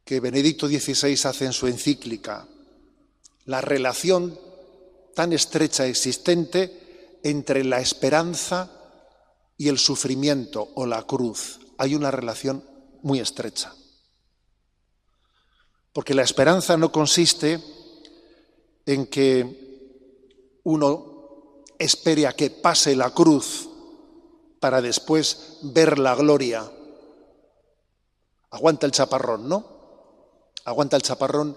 que 0.05 0.21
Benedicto 0.21 0.69
XVI 0.69 1.19
hace 1.25 1.47
en 1.47 1.53
su 1.53 1.67
encíclica. 1.67 2.47
La 3.45 3.61
relación 3.61 4.39
tan 5.15 5.33
estrecha 5.33 5.87
existente 5.87 7.21
entre 7.23 7.65
la 7.65 7.81
esperanza 7.81 8.71
y 9.57 9.69
el 9.69 9.79
sufrimiento 9.79 10.69
o 10.75 10.87
la 10.87 11.03
cruz. 11.05 11.61
Hay 11.79 11.95
una 11.95 12.11
relación 12.11 12.65
muy 13.03 13.21
estrecha. 13.21 13.75
Porque 15.93 16.15
la 16.15 16.23
esperanza 16.23 16.77
no 16.77 16.91
consiste 16.91 17.63
en 18.87 19.07
que 19.07 20.61
uno 20.65 21.63
espere 21.79 22.27
a 22.27 22.33
que 22.33 22.51
pase 22.51 22.97
la 22.97 23.11
cruz 23.11 23.69
para 24.61 24.81
después 24.81 25.59
ver 25.63 25.99
la 25.99 26.15
gloria. 26.15 26.71
Aguanta 28.51 28.87
el 28.87 28.93
chaparrón, 28.93 29.49
¿no? 29.49 29.65
Aguanta 30.65 30.97
el 30.97 31.03
chaparrón 31.03 31.57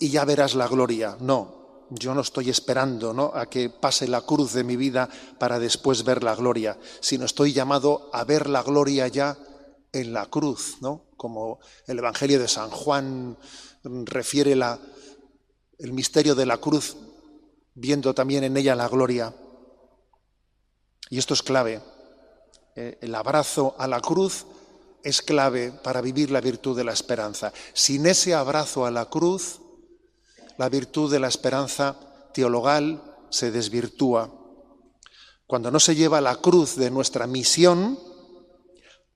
y 0.00 0.10
ya 0.10 0.24
verás 0.24 0.54
la 0.54 0.68
gloria. 0.68 1.16
No, 1.20 1.86
yo 1.90 2.14
no 2.14 2.20
estoy 2.20 2.50
esperando 2.50 3.32
a 3.34 3.46
que 3.46 3.70
pase 3.70 4.08
la 4.08 4.22
cruz 4.22 4.52
de 4.52 4.64
mi 4.64 4.76
vida 4.76 5.08
para 5.38 5.58
después 5.58 6.04
ver 6.04 6.22
la 6.22 6.34
gloria, 6.34 6.78
sino 7.00 7.24
estoy 7.24 7.52
llamado 7.52 8.10
a 8.12 8.24
ver 8.24 8.48
la 8.48 8.62
gloria 8.62 9.08
ya 9.08 9.36
en 9.92 10.12
la 10.12 10.26
cruz, 10.26 10.76
¿no? 10.80 11.06
Como 11.16 11.60
el 11.86 11.98
Evangelio 11.98 12.38
de 12.38 12.48
San 12.48 12.70
Juan 12.70 13.38
refiere 13.84 14.52
el 15.78 15.92
misterio 15.92 16.34
de 16.34 16.46
la 16.46 16.58
cruz, 16.58 16.96
viendo 17.74 18.14
también 18.14 18.44
en 18.44 18.56
ella 18.56 18.74
la 18.74 18.88
gloria. 18.88 19.34
Y 21.10 21.18
esto 21.18 21.34
es 21.34 21.42
clave. 21.42 21.80
Eh, 22.76 22.98
el 23.02 23.14
abrazo 23.14 23.74
a 23.78 23.86
la 23.86 24.00
cruz 24.00 24.46
es 25.04 25.22
clave 25.22 25.70
para 25.70 26.00
vivir 26.00 26.30
la 26.30 26.40
virtud 26.40 26.76
de 26.76 26.84
la 26.84 26.92
esperanza. 26.92 27.52
Sin 27.72 28.06
ese 28.06 28.34
abrazo 28.34 28.86
a 28.86 28.90
la 28.90 29.04
cruz, 29.04 29.60
la 30.58 30.68
virtud 30.68 31.10
de 31.10 31.20
la 31.20 31.28
esperanza 31.28 31.96
teologal 32.32 33.02
se 33.30 33.50
desvirtúa. 33.50 34.30
Cuando 35.46 35.70
no 35.70 35.80
se 35.80 35.94
lleva 35.94 36.20
la 36.20 36.36
cruz 36.36 36.76
de 36.76 36.90
nuestra 36.90 37.26
misión, 37.26 37.98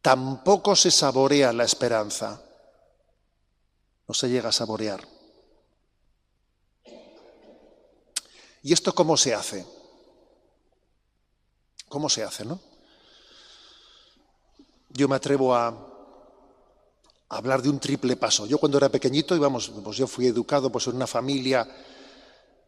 tampoco 0.03 0.77
se 0.77 0.91
saborea 0.91 1.53
la 1.53 1.65
esperanza. 1.65 2.43
No 4.07 4.15
se 4.15 4.29
llega 4.29 4.49
a 4.49 4.53
saborear. 4.53 5.07
¿Y 8.63 8.73
esto 8.73 8.95
cómo 8.95 9.17
se 9.17 9.35
hace? 9.35 9.65
¿Cómo 11.89 12.09
se 12.09 12.23
hace, 12.23 12.45
no? 12.45 12.61
Yo 14.91 15.09
me 15.09 15.17
atrevo 15.17 15.55
a, 15.55 15.88
hablar 17.29 17.63
de 17.63 17.69
un 17.69 17.79
triple 17.79 18.17
paso. 18.17 18.47
Yo 18.47 18.59
cuando 18.59 18.79
era 18.79 18.89
pequeñito, 18.89 19.37
íbamos, 19.37 19.71
pues 19.85 19.97
yo 19.97 20.07
fui 20.07 20.27
educado 20.27 20.71
pues, 20.71 20.87
en 20.87 20.97
una 20.97 21.07
familia 21.07 21.69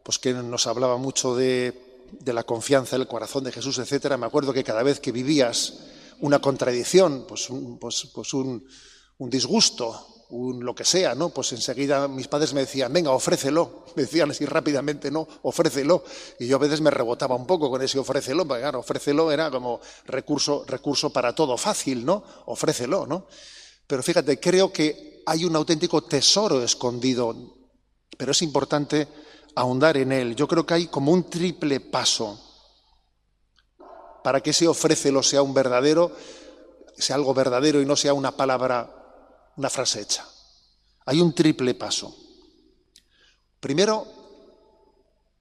pues, 0.02 0.18
que 0.18 0.32
nos 0.32 0.66
hablaba 0.66 0.96
mucho 0.96 1.34
de, 1.34 2.08
la 2.26 2.42
confianza, 2.44 2.96
el 2.96 3.06
corazón 3.06 3.44
de 3.44 3.52
Jesús, 3.52 3.78
etcétera. 3.78 4.16
Me 4.16 4.26
acuerdo 4.26 4.52
que 4.52 4.64
cada 4.64 4.82
vez 4.82 5.00
que 5.00 5.12
vivías 5.12 5.74
una 6.20 6.40
contradicción, 6.40 7.24
pues, 7.26 7.48
un, 7.48 7.78
pues, 7.78 8.08
pues 8.12 8.32
disgusto, 9.18 10.06
un 10.30 10.64
lo 10.64 10.74
que 10.74 10.84
sea, 10.84 11.14
¿no? 11.14 11.30
Pues 11.30 11.52
enseguida 11.52 12.06
mis 12.06 12.28
padres 12.28 12.54
me 12.54 12.60
decían, 12.60 12.92
venga, 12.92 13.10
ofrécelo. 13.10 13.80
Me 13.96 14.02
decían 14.02 14.30
así 14.30 14.46
rápidamente, 14.46 15.10
no, 15.10 15.26
ofrécelo. 15.42 16.04
Y 16.38 16.46
yo 16.46 16.56
a 16.56 16.60
veces 16.60 16.80
me 16.80 16.92
rebotaba 16.92 17.34
un 17.34 17.44
poco 17.44 17.68
con 17.68 17.82
ese 17.82 17.98
ofrécelo, 17.98 18.46
porque 18.46 18.62
claro, 18.62 18.78
ofrécelo 18.78 19.32
era 19.32 19.50
como 19.50 19.80
recurso, 20.06 20.64
recurso 20.64 21.10
para 21.10 21.34
todo 21.34 21.56
fácil, 21.56 22.06
¿no? 22.06 22.22
Ofrécelo, 22.46 23.04
¿no? 23.04 23.26
Pero 23.90 24.04
fíjate, 24.04 24.38
creo 24.38 24.72
que 24.72 25.24
hay 25.26 25.44
un 25.44 25.56
auténtico 25.56 26.04
tesoro 26.04 26.62
escondido, 26.62 27.34
pero 28.16 28.30
es 28.30 28.40
importante 28.40 29.08
ahondar 29.56 29.96
en 29.96 30.12
él. 30.12 30.36
Yo 30.36 30.46
creo 30.46 30.64
que 30.64 30.74
hay 30.74 30.86
como 30.86 31.10
un 31.10 31.28
triple 31.28 31.80
paso 31.80 32.38
para 34.22 34.40
que 34.40 34.50
ese 34.50 34.68
ofrécelo 34.68 35.24
sea 35.24 35.42
un 35.42 35.52
verdadero, 35.52 36.12
sea 36.96 37.16
algo 37.16 37.34
verdadero 37.34 37.82
y 37.82 37.84
no 37.84 37.96
sea 37.96 38.14
una 38.14 38.30
palabra, 38.30 39.50
una 39.56 39.68
frase 39.68 40.02
hecha. 40.02 40.24
Hay 41.06 41.20
un 41.20 41.34
triple 41.34 41.74
paso. 41.74 42.14
Primero, 43.58 44.06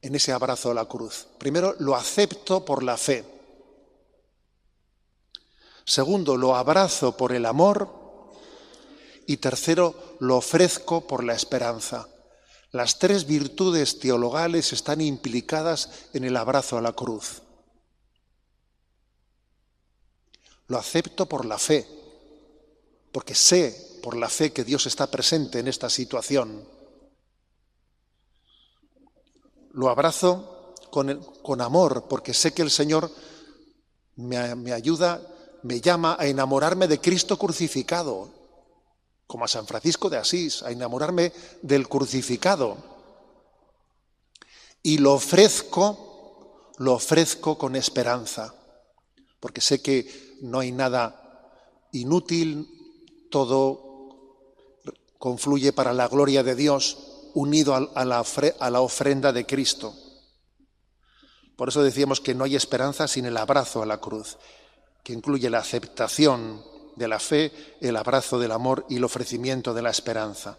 en 0.02 0.16
ese 0.16 0.32
abrazo 0.32 0.72
a 0.72 0.74
la 0.74 0.86
cruz. 0.86 1.28
Primero, 1.38 1.76
lo 1.78 1.96
acepto 1.96 2.66
por 2.66 2.82
la 2.82 2.98
fe. 2.98 3.24
Segundo, 5.86 6.36
lo 6.36 6.56
abrazo 6.56 7.16
por 7.16 7.32
el 7.32 7.46
amor. 7.46 7.99
Y 9.30 9.38
tercero, 9.38 10.18
lo 10.22 10.38
ofrezco 10.38 11.06
por 11.06 11.24
la 11.24 11.36
esperanza. 11.36 12.10
Las 12.72 12.98
tres 12.98 13.28
virtudes 13.28 14.00
teologales 14.00 14.74
están 14.74 15.02
implicadas 15.02 16.08
en 16.14 16.24
el 16.24 16.36
abrazo 16.36 16.80
a 16.80 16.82
la 16.82 16.94
cruz. 16.94 17.44
Lo 20.66 20.80
acepto 20.80 21.28
por 21.28 21.46
la 21.46 21.60
fe, 21.60 21.86
porque 23.12 23.36
sé 23.36 24.00
por 24.02 24.18
la 24.18 24.30
fe 24.30 24.52
que 24.52 24.64
Dios 24.64 24.88
está 24.88 25.06
presente 25.12 25.60
en 25.60 25.68
esta 25.68 25.92
situación. 25.92 26.68
Lo 29.74 29.90
abrazo 29.92 30.74
con, 30.90 31.62
amor, 31.62 32.08
porque 32.10 32.34
sé 32.34 32.52
que 32.52 32.64
el 32.64 32.72
Señor 32.72 33.12
me 34.16 34.74
ayuda, 34.74 35.22
me 35.62 35.82
llama 35.82 36.18
a 36.20 36.26
enamorarme 36.26 36.88
de 36.88 37.00
Cristo 37.00 37.38
crucificado, 37.38 38.39
como 39.30 39.46
a 39.46 39.48
San 39.48 39.68
Francisco 39.68 40.10
de 40.10 40.18
Asís, 40.18 40.64
a 40.64 40.72
enamorarme 40.72 41.32
del 41.62 41.88
crucificado. 41.88 42.78
Y 44.82 44.98
lo 44.98 45.14
ofrezco, 45.14 46.72
lo 46.80 46.94
ofrezco 46.94 47.56
con 47.56 47.76
esperanza, 47.76 48.56
porque 49.40 49.62
sé 49.62 49.84
que 49.84 50.40
no 50.42 50.62
hay 50.62 50.72
nada 50.72 51.48
inútil, 51.92 52.68
todo 53.30 54.82
confluye 55.20 55.74
para 55.74 55.94
la 55.94 56.08
gloria 56.08 56.42
de 56.42 56.56
Dios, 56.56 56.98
unido 57.36 57.76
a 57.76 58.06
la, 58.06 58.26
a 58.60 58.70
la 58.72 58.82
ofrenda 58.82 59.32
de 59.32 59.46
Cristo. 59.46 59.94
Por 61.56 61.70
eso 61.70 61.84
decíamos 61.84 62.20
que 62.20 62.34
no 62.34 62.46
hay 62.46 62.56
esperanza 62.56 63.08
sin 63.08 63.28
el 63.28 63.38
abrazo 63.38 63.84
a 63.84 63.86
la 63.86 64.02
cruz, 64.02 64.40
que 65.04 65.14
incluye 65.14 65.52
la 65.52 65.60
aceptación 65.60 66.64
de 66.96 67.08
la 67.08 67.20
fe, 67.20 67.78
el 67.82 67.96
abrazo 67.96 68.40
del 68.40 68.52
amor 68.52 68.86
y 68.90 68.98
el 68.98 69.04
ofrecimiento 69.04 69.74
de 69.74 69.82
la 69.82 69.90
esperanza. 69.90 70.58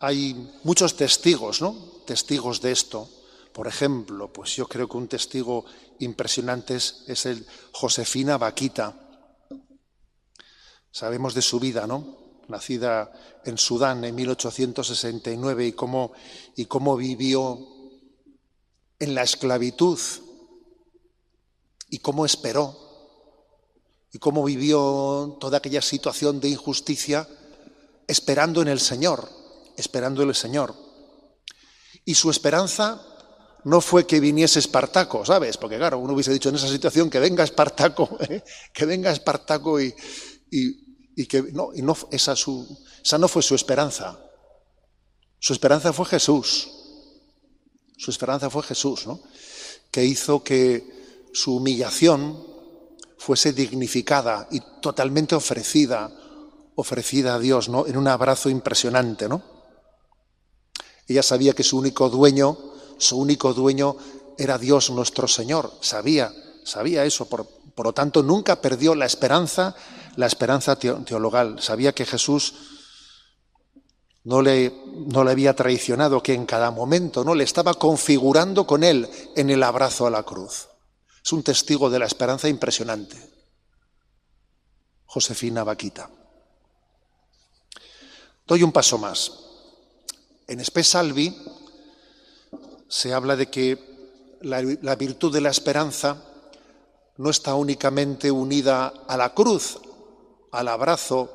Hay 0.00 0.34
muchos 0.62 0.96
testigos, 0.96 1.60
¿no? 1.60 1.74
Testigos 2.06 2.60
de 2.60 2.72
esto. 2.72 3.08
Por 3.52 3.66
ejemplo, 3.66 4.32
pues 4.32 4.54
yo 4.54 4.68
creo 4.68 4.88
que 4.88 4.96
un 4.96 5.08
testigo 5.08 5.64
impresionante 5.98 6.76
es, 6.76 7.26
el 7.26 7.44
Josefina 7.72 8.38
Vaquita. 8.38 8.94
Sabemos 10.92 11.34
de 11.34 11.42
su 11.42 11.58
vida, 11.58 11.86
¿no? 11.86 12.16
Nacida 12.46 13.12
en 13.44 13.58
Sudán 13.58 14.04
en 14.04 14.14
1869 14.14 15.66
y 15.66 15.72
cómo, 15.72 16.12
y 16.54 16.66
cómo 16.66 16.96
vivió 16.96 17.58
en 19.00 19.14
la 19.14 19.22
esclavitud 19.22 19.98
y 21.90 21.98
cómo 21.98 22.24
esperó 22.24 22.88
y 24.12 24.18
cómo 24.18 24.44
vivió 24.44 25.36
toda 25.40 25.58
aquella 25.58 25.82
situación 25.82 26.40
de 26.40 26.48
injusticia 26.48 27.28
esperando 28.06 28.62
en 28.62 28.68
el 28.68 28.80
Señor, 28.80 29.28
esperando 29.76 30.22
en 30.22 30.30
el 30.30 30.34
Señor. 30.34 30.74
Y 32.04 32.14
su 32.14 32.30
esperanza 32.30 33.02
no 33.64 33.80
fue 33.80 34.06
que 34.06 34.20
viniese 34.20 34.58
Espartaco, 34.58 35.24
¿sabes? 35.26 35.58
Porque 35.58 35.76
claro, 35.76 35.98
uno 35.98 36.14
hubiese 36.14 36.32
dicho 36.32 36.48
en 36.48 36.54
esa 36.54 36.68
situación 36.68 37.10
que 37.10 37.20
venga 37.20 37.44
Espartaco, 37.44 38.16
¿eh? 38.28 38.42
que 38.72 38.86
venga 38.86 39.10
Espartaco 39.10 39.80
y, 39.80 39.94
que 41.28 41.42
no, 41.52 41.70
esa 42.10 42.34
no 43.18 43.28
fue 43.28 43.42
su 43.42 43.54
esperanza. 43.54 44.18
Su 45.38 45.52
esperanza 45.52 45.92
fue 45.92 46.06
Jesús. 46.06 46.70
Su 47.96 48.10
esperanza 48.10 48.48
fue 48.48 48.62
Jesús, 48.62 49.06
¿no? 49.06 49.20
Que 49.90 50.04
hizo 50.04 50.42
que 50.42 50.97
su 51.38 51.54
humillación, 51.54 52.44
fuese 53.16 53.52
dignificada 53.52 54.48
y 54.50 54.60
totalmente 54.82 55.36
ofrecida, 55.36 56.10
ofrecida 56.74 57.36
a 57.36 57.38
Dios, 57.38 57.68
¿no? 57.68 57.86
En 57.86 57.96
un 57.96 58.08
abrazo 58.08 58.50
impresionante, 58.50 59.28
¿no? 59.28 59.40
Ella 61.06 61.22
sabía 61.22 61.52
que 61.52 61.62
su 61.62 61.78
único 61.78 62.10
dueño, 62.10 62.58
su 62.98 63.18
único 63.18 63.54
dueño 63.54 63.96
era 64.36 64.58
Dios 64.58 64.90
nuestro 64.90 65.28
Señor, 65.28 65.70
sabía, 65.80 66.32
sabía 66.64 67.04
eso, 67.04 67.28
por, 67.28 67.46
por 67.72 67.86
lo 67.86 67.92
tanto 67.92 68.24
nunca 68.24 68.60
perdió 68.60 68.96
la 68.96 69.06
esperanza, 69.06 69.76
la 70.16 70.26
esperanza 70.26 70.76
teologal, 70.76 71.62
sabía 71.62 71.94
que 71.94 72.04
Jesús 72.04 72.54
no 74.24 74.42
le, 74.42 74.74
no 75.06 75.22
le 75.22 75.30
había 75.30 75.54
traicionado, 75.54 76.20
que 76.20 76.34
en 76.34 76.46
cada 76.46 76.72
momento 76.72 77.22
no 77.22 77.36
le 77.36 77.44
estaba 77.44 77.74
configurando 77.74 78.66
con 78.66 78.82
él 78.82 79.08
en 79.36 79.50
el 79.50 79.62
abrazo 79.62 80.04
a 80.04 80.10
la 80.10 80.24
cruz. 80.24 80.66
Es 81.28 81.32
un 81.34 81.42
testigo 81.42 81.90
de 81.90 81.98
la 81.98 82.06
esperanza 82.06 82.48
impresionante. 82.48 83.18
Josefina 85.04 85.62
Vaquita. 85.62 86.08
Doy 88.46 88.62
un 88.62 88.72
paso 88.72 88.96
más. 88.96 89.30
En 90.46 90.58
Espesalvi 90.58 91.36
se 92.88 93.12
habla 93.12 93.36
de 93.36 93.50
que 93.50 94.38
la, 94.40 94.62
la 94.80 94.96
virtud 94.96 95.30
de 95.30 95.42
la 95.42 95.50
esperanza 95.50 96.16
no 97.18 97.28
está 97.28 97.56
únicamente 97.56 98.30
unida 98.30 98.86
a 99.06 99.18
la 99.18 99.34
cruz, 99.34 99.78
al 100.50 100.68
abrazo 100.68 101.30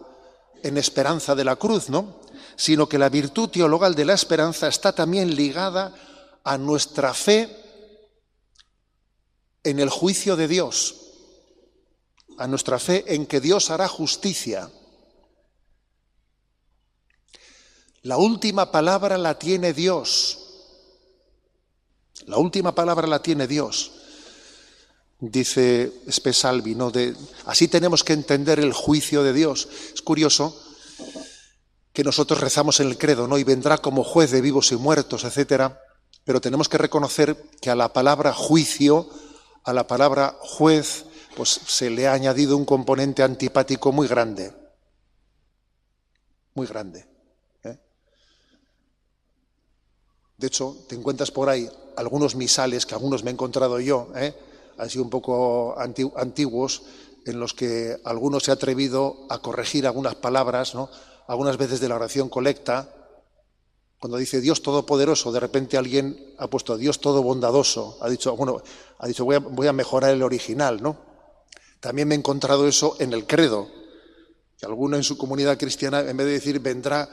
en 0.64 0.80
esperanza 0.80 1.36
de 1.36 1.44
la 1.44 1.56
cruz, 1.56 1.92
¿no? 1.92 2.16
Sino 2.56 2.90
que 2.90 2.98
la 2.98 3.10
virtud 3.10 3.50
teologal 3.50 3.94
de 3.94 4.06
la 4.06 4.16
esperanza 4.16 4.68
está 4.68 4.92
también 4.96 5.36
ligada 5.36 5.94
a 6.44 6.58
nuestra 6.58 7.14
fe 7.14 7.63
en 9.64 9.80
el 9.80 9.90
juicio 9.90 10.36
de 10.36 10.48
Dios, 10.48 10.96
a 12.38 12.48
nuestra 12.48 12.80
fe 12.80 13.14
en 13.14 13.26
que 13.26 13.40
Dios 13.40 13.70
hará 13.70 13.88
justicia. 13.88 14.70
La 18.02 18.18
última 18.18 18.72
palabra 18.72 19.18
la 19.18 19.40
tiene 19.40 19.74
Dios. 19.74 20.40
La 22.26 22.38
última 22.38 22.76
palabra 22.76 23.08
la 23.08 23.22
tiene 23.22 23.48
Dios. 23.48 23.92
Dice 25.20 25.92
Spesalvi, 26.12 26.76
¿no? 26.76 26.92
De, 26.92 27.16
así 27.46 27.70
tenemos 27.70 28.04
que 28.04 28.14
entender 28.14 28.60
el 28.60 28.74
juicio 28.74 29.24
de 29.24 29.32
Dios. 29.32 29.70
Es 29.94 30.02
curioso 30.02 30.60
que 31.94 32.04
nosotros 32.04 32.42
rezamos 32.42 32.80
en 32.80 32.88
el 32.88 32.98
credo, 32.98 33.28
¿no? 33.28 33.38
Y 33.38 33.46
vendrá 33.46 33.78
como 33.78 34.04
juez 34.04 34.32
de 34.32 34.42
vivos 34.42 34.72
y 34.74 34.76
muertos, 34.76 35.24
etcétera. 35.24 35.80
Pero 36.26 36.42
tenemos 36.42 36.68
que 36.68 36.78
reconocer 36.78 37.38
que 37.62 37.70
a 37.70 37.76
la 37.76 37.94
palabra 37.94 38.34
juicio 38.34 39.08
a 39.64 39.74
la 39.74 39.88
palabra 39.88 40.36
juez 40.40 41.06
pues 41.36 41.50
se 41.50 41.90
le 41.90 42.08
ha 42.08 42.14
añadido 42.14 42.58
un 42.58 42.66
componente 42.66 43.24
antipático 43.24 43.92
muy 43.92 44.08
grande, 44.08 44.54
muy 46.54 46.68
grande. 46.68 47.06
¿eh? 47.64 47.78
De 50.38 50.48
hecho, 50.48 50.78
te 50.88 50.96
encuentras 50.96 51.32
por 51.32 51.50
ahí 51.50 51.70
algunos 51.96 52.36
misales 52.36 52.86
que 52.86 52.94
algunos 52.94 53.24
me 53.24 53.32
he 53.32 53.34
encontrado 53.34 53.80
yo, 53.80 54.10
¿eh? 54.16 54.36
sido 54.88 55.04
un 55.04 55.10
poco 55.10 55.76
antiguos, 55.78 56.84
en 57.26 57.40
los 57.40 57.54
que 57.54 57.98
algunos 58.04 58.44
se 58.44 58.52
ha 58.52 58.56
atrevido 58.56 59.26
a 59.30 59.40
corregir 59.40 59.88
algunas 59.88 60.16
palabras, 60.16 60.76
¿no? 60.76 60.90
algunas 61.28 61.58
veces 61.58 61.80
de 61.80 61.88
la 61.88 61.96
oración 61.96 62.30
colecta, 62.30 63.03
Cuando 64.04 64.18
dice 64.18 64.42
Dios 64.42 64.62
Todopoderoso, 64.62 65.32
de 65.32 65.40
repente 65.40 65.78
alguien 65.78 66.36
ha 66.38 66.50
puesto 66.50 66.76
Dios 66.76 67.00
Todo 67.00 67.24
Bondadoso, 67.24 67.98
ha 68.02 68.10
dicho, 68.10 68.36
bueno, 68.36 68.62
ha 68.98 69.08
dicho 69.08 69.24
voy 69.24 69.38
a, 69.38 69.40
voy 69.40 69.66
a 69.66 69.72
mejorar 69.72 70.12
el 70.12 70.24
original, 70.24 70.84
¿no? 70.84 70.98
También 71.80 72.10
me 72.10 72.16
he 72.16 72.18
encontrado 72.18 72.68
eso 72.68 72.98
en 73.00 73.14
el 73.14 73.26
credo, 73.26 73.70
que 74.60 74.66
alguno 74.66 74.98
en 74.98 75.04
su 75.04 75.18
comunidad 75.18 75.58
cristiana, 75.58 76.02
en 76.02 76.18
vez 76.18 76.26
de 76.28 76.34
decir 76.34 76.60
vendrá 76.60 77.08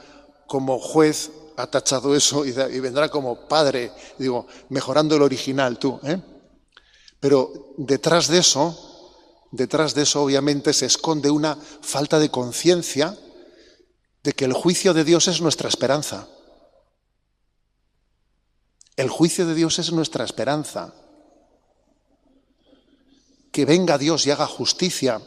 como 0.47 0.79
juez, 0.79 1.31
ha 1.55 1.67
tachado 1.67 2.13
eso 2.13 2.45
y, 2.45 2.51
vendrá 2.51 3.07
como 3.07 3.47
padre, 3.47 3.93
digo, 4.17 4.47
mejorando 4.67 5.15
el 5.15 5.21
original 5.21 5.79
tú. 5.79 5.97
¿eh? 6.03 6.21
Pero 7.21 7.73
detrás 7.77 8.27
de 8.27 8.39
eso, 8.39 9.07
detrás 9.53 9.93
de 9.95 10.01
eso 10.01 10.23
obviamente 10.23 10.73
se 10.73 10.87
esconde 10.87 11.31
una 11.31 11.55
falta 11.55 12.19
de 12.19 12.29
conciencia 12.29 13.17
de 14.23 14.33
que 14.33 14.43
el 14.43 14.51
juicio 14.51 14.93
de 14.93 15.05
Dios 15.05 15.29
es 15.29 15.39
nuestra 15.39 15.69
esperanza. 15.69 16.27
El 19.01 19.09
juicio 19.09 19.47
de 19.47 19.55
Dios 19.55 19.79
es 19.79 19.91
nuestra 19.91 20.23
esperanza. 20.23 20.93
Que 23.51 23.65
venga 23.65 23.97
Dios 23.97 24.27
y 24.27 24.29
haga 24.29 24.45
justicia. 24.45 25.19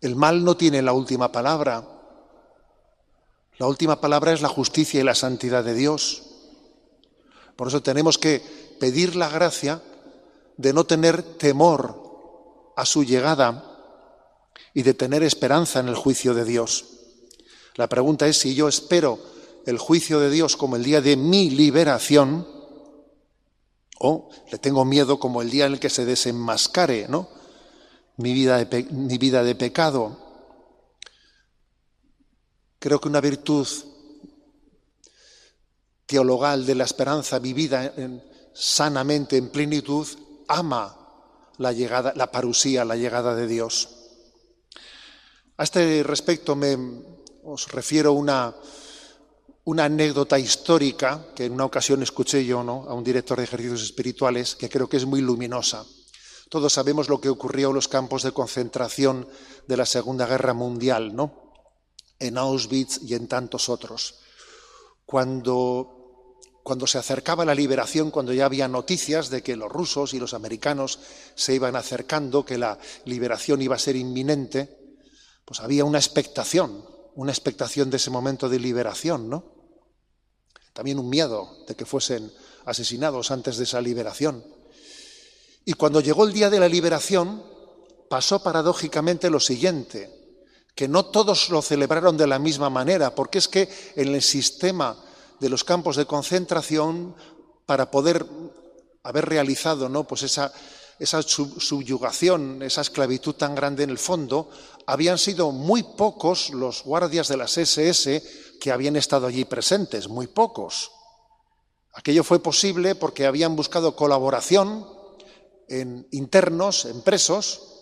El 0.00 0.16
mal 0.16 0.42
no 0.42 0.56
tiene 0.56 0.82
la 0.82 0.94
última 0.94 1.30
palabra. 1.30 1.86
La 3.58 3.68
última 3.68 4.00
palabra 4.00 4.32
es 4.32 4.42
la 4.42 4.48
justicia 4.48 5.00
y 5.00 5.04
la 5.04 5.14
santidad 5.14 5.62
de 5.62 5.74
Dios. 5.74 6.24
Por 7.54 7.68
eso 7.68 7.84
tenemos 7.84 8.18
que 8.18 8.40
pedir 8.80 9.14
la 9.14 9.28
gracia 9.28 9.80
de 10.56 10.72
no 10.72 10.86
tener 10.86 11.22
temor 11.22 12.72
a 12.74 12.84
su 12.84 13.04
llegada 13.04 13.62
y 14.74 14.82
de 14.82 14.94
tener 14.94 15.22
esperanza 15.22 15.78
en 15.78 15.86
el 15.86 15.94
juicio 15.94 16.34
de 16.34 16.44
Dios. 16.44 16.84
La 17.76 17.88
pregunta 17.88 18.26
es 18.26 18.38
si 18.38 18.56
yo 18.56 18.66
espero 18.66 19.35
el 19.66 19.78
juicio 19.78 20.20
de 20.20 20.30
Dios 20.30 20.56
como 20.56 20.76
el 20.76 20.84
día 20.84 21.00
de 21.00 21.16
mi 21.16 21.50
liberación 21.50 22.46
o 23.98 24.30
le 24.50 24.58
tengo 24.58 24.84
miedo 24.84 25.18
como 25.18 25.42
el 25.42 25.50
día 25.50 25.66
en 25.66 25.74
el 25.74 25.80
que 25.80 25.90
se 25.90 26.04
desenmascare 26.04 27.08
¿no? 27.08 27.28
mi, 28.16 28.32
vida 28.32 28.64
de, 28.64 28.84
mi 28.84 29.18
vida 29.18 29.42
de 29.42 29.54
pecado. 29.54 30.16
Creo 32.78 33.00
que 33.00 33.08
una 33.08 33.20
virtud 33.20 33.66
teologal 36.06 36.64
de 36.64 36.74
la 36.76 36.84
esperanza 36.84 37.40
vivida 37.40 37.92
sanamente, 38.54 39.36
en 39.36 39.48
plenitud, 39.48 40.06
ama 40.46 40.96
la 41.58 41.72
llegada, 41.72 42.12
la 42.14 42.30
parusía, 42.30 42.84
la 42.84 42.96
llegada 42.96 43.34
de 43.34 43.48
Dios. 43.48 43.88
A 45.56 45.64
este 45.64 46.02
respecto 46.04 46.54
me, 46.54 46.76
os 47.42 47.72
refiero 47.72 48.12
una, 48.12 48.54
una 49.66 49.86
anécdota 49.86 50.38
histórica 50.38 51.26
que 51.34 51.44
en 51.44 51.52
una 51.52 51.64
ocasión 51.64 52.00
escuché 52.00 52.44
yo 52.44 52.62
¿no? 52.62 52.84
a 52.88 52.94
un 52.94 53.02
director 53.02 53.36
de 53.38 53.44
ejercicios 53.44 53.82
espirituales 53.82 54.54
que 54.54 54.68
creo 54.68 54.88
que 54.88 54.96
es 54.96 55.06
muy 55.06 55.20
luminosa. 55.20 55.84
Todos 56.48 56.72
sabemos 56.72 57.08
lo 57.08 57.20
que 57.20 57.28
ocurrió 57.28 57.70
en 57.70 57.74
los 57.74 57.88
campos 57.88 58.22
de 58.22 58.30
concentración 58.30 59.28
de 59.66 59.76
la 59.76 59.84
Segunda 59.84 60.24
Guerra 60.26 60.54
Mundial, 60.54 61.16
¿no? 61.16 61.52
en 62.20 62.38
Auschwitz 62.38 63.00
y 63.02 63.14
en 63.14 63.26
tantos 63.26 63.68
otros. 63.68 64.20
Cuando, 65.04 66.38
cuando 66.62 66.86
se 66.86 66.98
acercaba 66.98 67.44
la 67.44 67.54
liberación, 67.54 68.12
cuando 68.12 68.32
ya 68.32 68.46
había 68.46 68.68
noticias 68.68 69.30
de 69.30 69.42
que 69.42 69.56
los 69.56 69.70
rusos 69.70 70.14
y 70.14 70.20
los 70.20 70.32
americanos 70.32 71.00
se 71.34 71.56
iban 71.56 71.74
acercando, 71.74 72.44
que 72.44 72.56
la 72.56 72.78
liberación 73.04 73.60
iba 73.62 73.74
a 73.74 73.80
ser 73.80 73.96
inminente, 73.96 75.00
pues 75.44 75.58
había 75.58 75.84
una 75.84 75.98
expectación, 75.98 76.84
una 77.16 77.32
expectación 77.32 77.90
de 77.90 77.96
ese 77.96 78.10
momento 78.10 78.48
de 78.48 78.60
liberación, 78.60 79.28
¿no? 79.28 79.55
También 80.76 80.98
un 80.98 81.08
miedo 81.08 81.56
de 81.66 81.74
que 81.74 81.86
fuesen 81.86 82.30
asesinados 82.66 83.30
antes 83.30 83.56
de 83.56 83.64
esa 83.64 83.80
liberación. 83.80 84.44
Y 85.64 85.72
cuando 85.72 86.02
llegó 86.02 86.26
el 86.26 86.34
día 86.34 86.50
de 86.50 86.60
la 86.60 86.68
liberación, 86.68 87.42
pasó 88.10 88.42
paradójicamente 88.42 89.30
lo 89.30 89.40
siguiente 89.40 90.12
que 90.74 90.86
no 90.86 91.06
todos 91.06 91.48
lo 91.48 91.62
celebraron 91.62 92.18
de 92.18 92.26
la 92.26 92.38
misma 92.38 92.68
manera, 92.68 93.14
porque 93.14 93.38
es 93.38 93.48
que 93.48 93.66
en 93.96 94.14
el 94.14 94.20
sistema 94.20 94.94
de 95.40 95.48
los 95.48 95.64
campos 95.64 95.96
de 95.96 96.04
concentración, 96.04 97.16
para 97.64 97.90
poder 97.90 98.26
haber 99.02 99.24
realizado 99.24 99.88
¿no? 99.88 100.04
pues 100.04 100.24
esa, 100.24 100.52
esa 100.98 101.22
subyugación, 101.22 102.62
esa 102.62 102.82
esclavitud 102.82 103.36
tan 103.36 103.54
grande 103.54 103.84
en 103.84 103.90
el 103.90 103.98
fondo, 103.98 104.50
habían 104.86 105.16
sido 105.16 105.50
muy 105.50 105.82
pocos 105.82 106.50
los 106.50 106.84
guardias 106.84 107.28
de 107.28 107.38
las 107.38 107.56
SS 107.56 108.45
que 108.58 108.72
habían 108.72 108.96
estado 108.96 109.26
allí 109.26 109.44
presentes, 109.44 110.08
muy 110.08 110.26
pocos. 110.26 110.92
Aquello 111.94 112.24
fue 112.24 112.40
posible 112.40 112.94
porque 112.94 113.26
habían 113.26 113.56
buscado 113.56 113.96
colaboración 113.96 114.86
en 115.68 116.06
internos, 116.10 116.84
en 116.84 117.02
presos, 117.02 117.76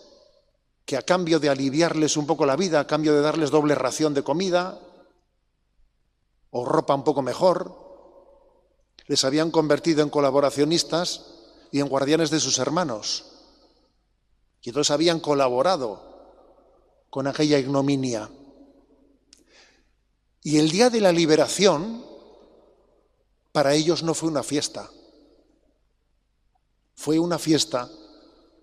que 0.85 0.97
a 0.97 1.01
cambio 1.01 1.39
de 1.39 1.49
aliviarles 1.49 2.15
un 2.15 2.27
poco 2.27 2.45
la 2.45 2.55
vida, 2.55 2.79
a 2.79 2.87
cambio 2.87 3.13
de 3.13 3.21
darles 3.21 3.51
doble 3.51 3.75
ración 3.75 4.13
de 4.13 4.23
comida 4.23 4.79
o 6.51 6.63
ropa 6.63 6.95
un 6.95 7.03
poco 7.03 7.21
mejor, 7.21 7.85
les 9.07 9.23
habían 9.23 9.51
convertido 9.51 10.01
en 10.01 10.09
colaboracionistas 10.09 11.25
y 11.71 11.79
en 11.79 11.89
guardianes 11.89 12.29
de 12.29 12.39
sus 12.39 12.59
hermanos. 12.59 13.25
Y 14.61 14.69
entonces 14.69 14.91
habían 14.91 15.19
colaborado 15.19 16.15
con 17.09 17.27
aquella 17.27 17.59
ignominia. 17.59 18.29
Y 20.45 20.59
el 20.59 20.69
día 20.69 20.91
de 20.91 21.01
la 21.01 21.11
liberación, 21.11 22.05
para 23.51 23.73
ellos 23.73 24.03
no 24.03 24.13
fue 24.13 24.29
una 24.29 24.43
fiesta, 24.43 24.91
fue 26.93 27.17
una 27.17 27.39
fiesta 27.39 27.89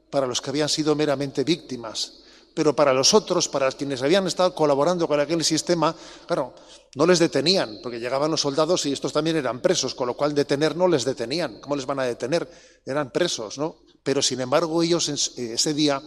para 0.09 0.29
los 0.29 0.41
que 0.41 0.51
habían 0.51 0.69
sido 0.69 0.95
meramente 0.95 1.43
víctimas. 1.43 2.21
Pero 2.55 2.77
para 2.77 2.93
los 2.93 3.15
otros, 3.15 3.49
para 3.49 3.69
quienes 3.73 4.01
habían 4.01 4.29
estado 4.29 4.55
colaborando 4.55 5.09
con 5.09 5.19
aquel 5.19 5.43
sistema, 5.43 5.93
claro, 6.25 6.55
no 6.95 7.05
les 7.05 7.19
detenían, 7.19 7.81
porque 7.83 7.99
llegaban 7.99 8.31
los 8.31 8.43
soldados 8.43 8.87
y 8.87 8.93
estos 8.93 9.13
también 9.13 9.35
eran 9.35 9.61
presos, 9.61 9.97
con 9.97 10.07
lo 10.07 10.17
cual 10.17 10.37
detener 10.37 10.77
no 10.77 10.87
les 10.87 11.05
detenían. 11.05 11.61
¿Cómo 11.61 11.75
les 11.75 11.87
van 11.87 11.99
a 11.99 12.05
detener? 12.05 12.49
Eran 12.87 13.11
presos, 13.11 13.59
¿no? 13.59 13.79
Pero 14.05 14.23
sin 14.23 14.41
embargo 14.41 14.85
ellos 14.85 15.09
eh, 15.37 15.55
ese 15.55 15.75
día 15.75 16.01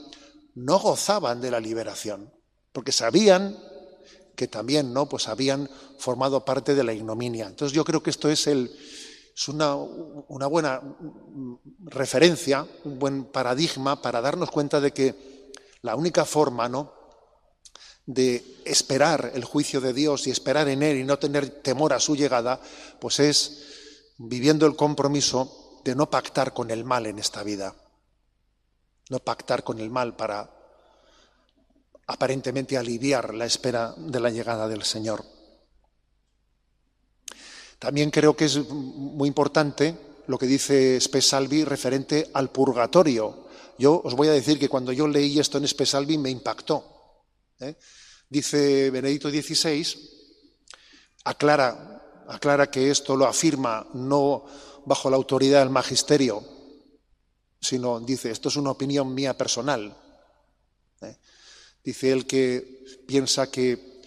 no 0.53 0.79
gozaban 0.79 1.41
de 1.41 1.51
la 1.51 1.59
liberación, 1.59 2.33
porque 2.71 2.93
sabían 2.93 3.57
que 4.35 4.47
también, 4.47 4.93
¿no? 4.93 5.07
Pues 5.07 5.27
habían 5.27 5.69
formado 5.97 6.45
parte 6.45 6.75
de 6.75 6.83
la 6.83 6.93
ignominia. 6.93 7.47
Entonces 7.47 7.75
yo 7.75 7.83
creo 7.83 8.03
que 8.03 8.09
esto 8.09 8.29
es 8.29 8.47
el, 8.47 8.71
es 9.35 9.49
una, 9.49 9.75
buena 10.47 10.81
referencia, 11.79 12.65
un 12.85 12.97
buen 12.97 13.25
paradigma 13.25 14.01
para 14.01 14.21
darnos 14.21 14.49
cuenta 14.49 14.79
de 14.79 14.93
que 14.93 15.51
la 15.81 15.95
única 15.95 16.23
forma 16.23 16.69
¿no? 16.69 16.93
de 18.05 18.61
esperar 18.63 19.31
el 19.33 19.43
juicio 19.43 19.81
de 19.81 19.91
Dios 19.91 20.25
y 20.25 20.31
esperar 20.31 20.69
en 20.69 20.83
Él 20.83 20.97
y 20.97 21.03
no 21.03 21.19
tener 21.19 21.49
temor 21.61 21.91
a 21.91 21.99
su 21.99 22.15
llegada, 22.15 22.61
pues 22.99 23.19
es 23.19 24.13
viviendo 24.17 24.65
el 24.65 24.77
compromiso 24.77 25.81
de 25.83 25.95
no 25.95 26.09
pactar 26.09 26.53
con 26.53 26.71
el 26.71 26.85
mal 26.85 27.05
en 27.05 27.19
esta 27.19 27.43
vida, 27.43 27.75
no 29.09 29.19
pactar 29.19 29.65
con 29.65 29.79
el 29.79 29.89
mal 29.89 30.15
para 30.15 30.54
aparentemente 32.07 32.77
aliviar 32.77 33.33
la 33.33 33.45
espera 33.45 33.93
de 33.97 34.19
la 34.19 34.29
llegada 34.29 34.67
del 34.67 34.83
Señor. 34.83 35.23
También 37.79 38.11
creo 38.11 38.35
que 38.35 38.45
es 38.45 38.57
muy 38.69 39.27
importante 39.27 39.95
lo 40.27 40.37
que 40.37 40.45
dice 40.45 40.99
Spesalvi 40.99 41.63
referente 41.63 42.29
al 42.33 42.49
purgatorio. 42.49 43.45
Yo 43.77 44.01
os 44.03 44.15
voy 44.15 44.27
a 44.27 44.31
decir 44.31 44.57
que 44.57 44.69
cuando 44.69 44.91
yo 44.91 45.07
leí 45.07 45.39
esto 45.39 45.57
en 45.57 45.67
Spesalvi 45.67 46.17
me 46.17 46.29
impactó. 46.29 47.23
¿eh? 47.59 47.75
Dice 48.29 48.89
Benedicto 48.89 49.29
XVI, 49.29 49.85
aclara, 51.25 52.23
aclara 52.27 52.71
que 52.71 52.89
esto 52.89 53.15
lo 53.15 53.25
afirma 53.25 53.85
no 53.93 54.45
bajo 54.85 55.09
la 55.09 55.17
autoridad 55.17 55.59
del 55.59 55.69
magisterio, 55.69 56.43
sino 57.59 57.99
dice, 57.99 58.31
esto 58.31 58.49
es 58.49 58.55
una 58.55 58.71
opinión 58.71 59.13
mía 59.13 59.37
personal. 59.37 59.95
Dice 61.85 62.11
él 62.11 62.25
que 62.25 62.83
piensa 63.05 63.51
que 63.51 64.01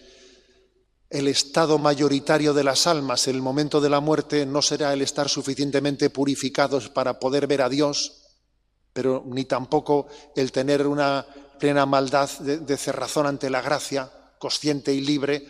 el 1.11 1.29
estado 1.29 1.79
mayoritario 1.79 2.53
de 2.53 2.64
las 2.64 2.88
almas 2.88 3.29
en 3.29 3.37
el 3.37 3.43
momento 3.43 3.81
de 3.81 3.88
la 3.88 4.01
muerte 4.01 4.45
no 4.45 4.61
será 4.61 4.93
el 4.93 5.01
estar 5.01 5.29
suficientemente 5.29 6.11
purificados 6.11 6.88
para 6.88 7.21
poder 7.21 7.47
ver 7.47 7.62
a 7.62 7.69
Dios, 7.69 8.25
pero 8.93 9.23
ni 9.27 9.45
tampoco 9.45 10.09
el 10.35 10.51
tener 10.51 10.87
una 10.88 11.25
plena 11.59 11.87
maldad 11.87 12.29
de, 12.41 12.77
cerrazón 12.77 13.27
ante 13.27 13.49
la 13.49 13.62
gracia, 13.62 14.11
consciente 14.38 14.93
y 14.93 15.01
libre, 15.01 15.47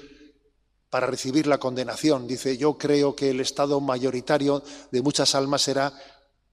para 0.90 1.06
recibir 1.06 1.46
la 1.46 1.58
condenación. 1.58 2.26
Dice, 2.26 2.58
yo 2.58 2.76
creo 2.76 3.16
que 3.16 3.30
el 3.30 3.40
estado 3.40 3.80
mayoritario 3.80 4.62
de 4.90 5.02
muchas 5.02 5.34
almas 5.34 5.62
será 5.62 5.92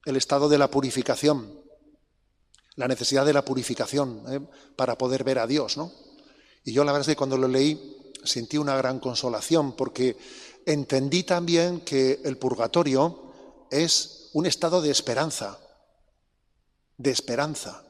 el 0.06 0.16
estado 0.16 0.48
de 0.48 0.58
la 0.58 0.70
purificación, 0.70 1.65
la 2.76 2.88
necesidad 2.88 3.26
de 3.26 3.32
la 3.32 3.44
purificación 3.44 4.22
¿eh? 4.28 4.40
para 4.76 4.96
poder 4.96 5.24
ver 5.24 5.38
a 5.38 5.46
Dios. 5.46 5.76
¿no? 5.76 5.92
Y 6.64 6.72
yo 6.72 6.84
la 6.84 6.92
verdad 6.92 7.08
es 7.08 7.14
que 7.14 7.18
cuando 7.18 7.38
lo 7.38 7.48
leí, 7.48 8.12
sentí 8.24 8.58
una 8.58 8.76
gran 8.76 9.00
consolación 9.00 9.72
porque 9.72 10.16
entendí 10.66 11.22
también 11.22 11.80
que 11.80 12.20
el 12.24 12.36
purgatorio 12.38 13.32
es 13.70 14.30
un 14.32 14.46
estado 14.46 14.82
de 14.82 14.90
esperanza, 14.90 15.58
de 16.98 17.10
esperanza. 17.10 17.82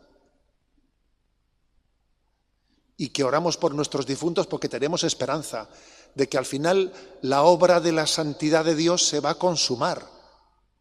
Y 2.98 3.08
que 3.08 3.24
oramos 3.24 3.56
por 3.56 3.74
nuestros 3.74 4.06
difuntos 4.06 4.46
porque 4.46 4.68
tenemos 4.68 5.04
esperanza 5.04 5.68
de 6.14 6.28
que 6.28 6.38
al 6.38 6.46
final 6.46 6.92
la 7.20 7.42
obra 7.42 7.80
de 7.80 7.92
la 7.92 8.06
santidad 8.06 8.64
de 8.64 8.74
Dios 8.74 9.06
se 9.06 9.20
va 9.20 9.30
a 9.30 9.38
consumar, 9.38 10.06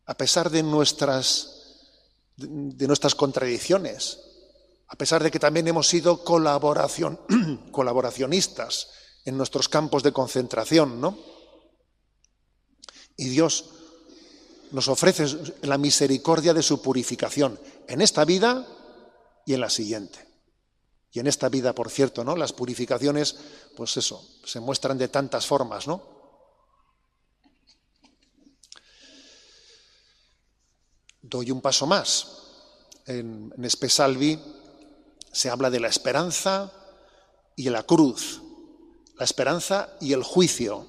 a 0.06 0.16
pesar 0.16 0.50
de 0.50 0.64
nuestras, 0.64 1.55
de 2.38 2.88
nuestras 2.88 3.16
contradicciones, 3.16 4.20
a 4.88 4.96
pesar 4.96 5.24
de 5.24 5.32
que 5.32 5.40
también 5.40 5.68
hemos 5.68 5.88
sido 5.88 6.24
colaboracionistas 6.24 8.90
en 9.26 9.38
nuestros 9.38 9.70
campos 9.70 10.04
de 10.04 10.12
concentración, 10.12 11.02
¿no? 11.02 11.18
Y 13.18 13.30
Dios 13.30 13.72
nos 14.72 14.88
ofrece 14.88 15.26
la 15.62 15.78
misericordia 15.78 16.54
de 16.54 16.62
su 16.62 16.82
purificación 16.82 17.60
en 17.88 18.02
esta 18.02 18.26
vida 18.26 18.68
y 19.46 19.54
en 19.54 19.62
la 19.62 19.70
siguiente. 19.70 20.20
Y 21.12 21.20
en 21.20 21.28
esta 21.28 21.48
vida, 21.48 21.74
por 21.74 21.90
cierto, 21.90 22.26
¿no? 22.26 22.36
Las 22.36 22.52
purificaciones, 22.52 23.38
pues 23.76 23.96
eso, 23.96 24.22
se 24.44 24.60
muestran 24.60 24.98
de 24.98 25.08
tantas 25.08 25.46
formas, 25.46 25.88
¿no? 25.88 26.15
Doy 31.36 31.52
un 31.52 31.60
paso 31.60 31.86
más. 31.86 32.28
En, 33.06 33.54
en 33.58 33.66
Espesalvi 33.66 34.40
se 35.34 35.50
habla 35.50 35.70
de 35.70 35.82
la 35.82 35.90
esperanza 35.90 36.72
y 37.58 37.70
la 37.70 37.84
cruz, 37.84 38.42
la 39.18 39.26
esperanza 39.26 39.98
y 40.00 40.14
el 40.14 40.24
juicio, 40.24 40.88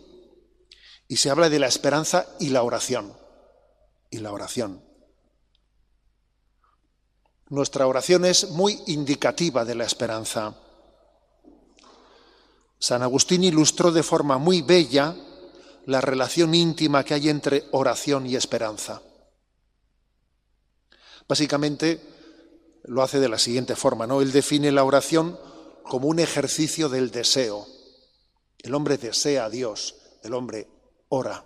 y 1.08 1.16
se 1.16 1.30
habla 1.30 1.48
de 1.48 1.58
la 1.58 1.66
esperanza 1.66 2.28
y 2.38 2.50
la 2.50 2.62
oración, 2.62 3.12
y 4.08 4.18
la 4.18 4.30
oración. 4.30 4.84
Nuestra 7.48 7.88
oración 7.88 8.24
es 8.24 8.50
muy 8.50 8.80
indicativa 8.86 9.64
de 9.64 9.74
la 9.74 9.84
esperanza. 9.84 10.54
San 12.78 13.02
Agustín 13.02 13.42
ilustró 13.42 13.90
de 13.90 14.04
forma 14.04 14.38
muy 14.38 14.62
bella 14.62 15.16
la 15.86 16.00
relación 16.00 16.54
íntima 16.54 17.02
que 17.02 17.14
hay 17.14 17.30
entre 17.30 17.64
oración 17.72 18.28
y 18.28 18.36
esperanza. 18.36 19.02
Básicamente, 21.28 22.00
lo 22.84 23.02
hace 23.02 23.18
de 23.18 23.28
la 23.28 23.38
siguiente 23.38 23.76
forma, 23.76 24.06
¿no? 24.06 24.22
Él 24.22 24.32
define 24.32 24.70
la 24.72 24.84
oración 24.84 25.38
como 25.82 26.08
un 26.08 26.18
ejercicio 26.18 26.88
del 26.88 27.10
deseo. 27.10 27.66
El 28.58 28.74
hombre 28.74 28.96
desea 28.96 29.44
a 29.44 29.50
Dios, 29.50 29.96
el 30.22 30.34
hombre 30.34 30.68
ora. 31.08 31.44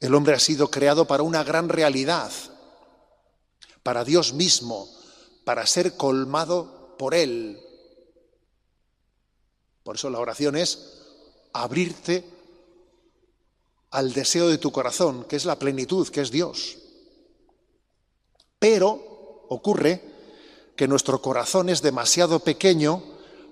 El 0.00 0.14
hombre 0.14 0.34
ha 0.34 0.40
sido 0.40 0.70
creado 0.70 1.06
para 1.06 1.22
una 1.22 1.44
gran 1.44 1.68
realidad, 1.68 2.30
para 3.82 4.04
Dios 4.04 4.32
mismo, 4.32 4.88
para 5.44 5.66
ser 5.66 5.96
colmado 5.96 6.96
por 6.98 7.14
Él. 7.14 7.60
Por 9.82 9.96
eso 9.96 10.10
la 10.10 10.18
oración 10.18 10.56
es 10.56 10.78
abrirte 11.52 12.24
al 13.90 14.12
deseo 14.12 14.48
de 14.48 14.58
tu 14.58 14.72
corazón, 14.72 15.24
que 15.24 15.36
es 15.36 15.44
la 15.44 15.58
plenitud, 15.58 16.08
que 16.08 16.22
es 16.22 16.30
Dios. 16.30 16.78
Pero 18.64 19.44
ocurre 19.50 20.00
que 20.74 20.88
nuestro 20.88 21.20
corazón 21.20 21.68
es 21.68 21.82
demasiado 21.82 22.40
pequeño 22.40 23.02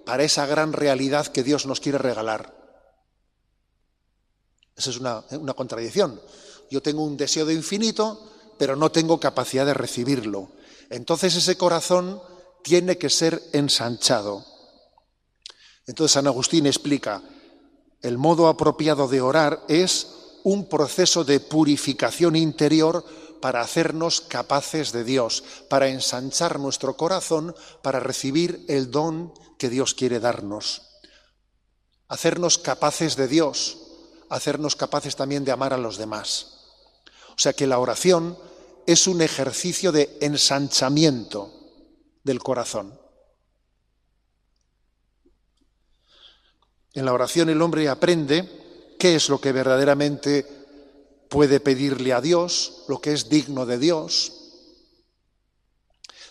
para 0.07 0.25
esa 0.25 0.47
gran 0.47 0.73
realidad 0.73 1.27
que 1.27 1.43
Dios 1.43 1.67
nos 1.67 1.81
quiere 1.81 1.99
regalar. 1.99 2.57
Esa 4.75 4.89
es 4.89 4.97
una, 4.97 5.23
contradicción. 5.55 6.19
Yo 6.71 6.81
tengo 6.81 7.05
un 7.05 7.19
deseo 7.19 7.45
de 7.45 7.53
infinito, 7.53 8.33
pero 8.57 8.75
no 8.75 8.91
tengo 8.91 9.21
capacidad 9.21 9.67
de 9.67 9.75
recibirlo. 9.75 10.53
Entonces 10.89 11.37
ese 11.37 11.59
corazón 11.59 12.19
tiene 12.65 12.97
que 12.97 13.11
ser 13.11 13.43
ensanchado. 13.53 14.47
Entonces 15.87 16.13
San 16.13 16.27
Agustín 16.27 16.65
explica, 16.65 17.23
el 18.01 18.17
modo 18.17 18.49
apropiado 18.49 19.07
de 19.09 19.21
orar 19.21 19.63
es 19.69 20.07
un 20.43 20.71
proceso 20.71 21.23
de 21.23 21.39
purificación 21.39 22.35
interior 22.35 23.05
para 23.43 23.61
hacernos 23.61 24.21
capaces 24.21 24.93
de 24.93 25.03
Dios, 25.03 25.43
para 25.69 25.89
ensanchar 25.89 26.61
nuestro 26.61 26.97
corazón, 26.97 27.55
para 27.83 27.99
recibir 27.99 28.65
el 28.69 28.93
don 28.93 29.35
que 29.59 29.69
Dios 29.69 29.95
quiere 29.95 30.21
darnos. 30.21 31.01
Hacernos 32.07 32.57
capaces 32.57 33.17
de 33.17 33.27
Dios, 33.27 33.79
hacernos 34.31 34.77
capaces 34.77 35.17
también 35.17 35.45
de 35.45 35.51
amar 35.51 35.75
a 35.75 35.77
los 35.77 35.99
demás. 35.99 36.61
O 37.31 37.39
sea 37.39 37.53
que 37.53 37.67
la 37.67 37.81
oración 37.81 38.39
es 38.87 39.09
un 39.09 39.21
ejercicio 39.21 39.91
de 39.91 40.17
ensanchamiento 40.21 41.53
del 42.23 42.39
corazón. 42.39 42.97
En 46.95 47.05
la 47.05 47.13
oración 47.13 47.49
el 47.49 47.61
hombre 47.61 47.89
aprende 47.89 48.95
qué 49.01 49.17
es 49.17 49.29
lo 49.29 49.41
que 49.41 49.51
verdaderamente 49.51 50.62
puede 51.33 51.61
pedirle 51.61 52.13
a 52.13 52.21
Dios 52.21 52.85
lo 52.89 53.01
que 53.01 53.15
es 53.15 53.31
digno 53.31 53.65
de 53.65 53.79
Dios. 53.79 54.33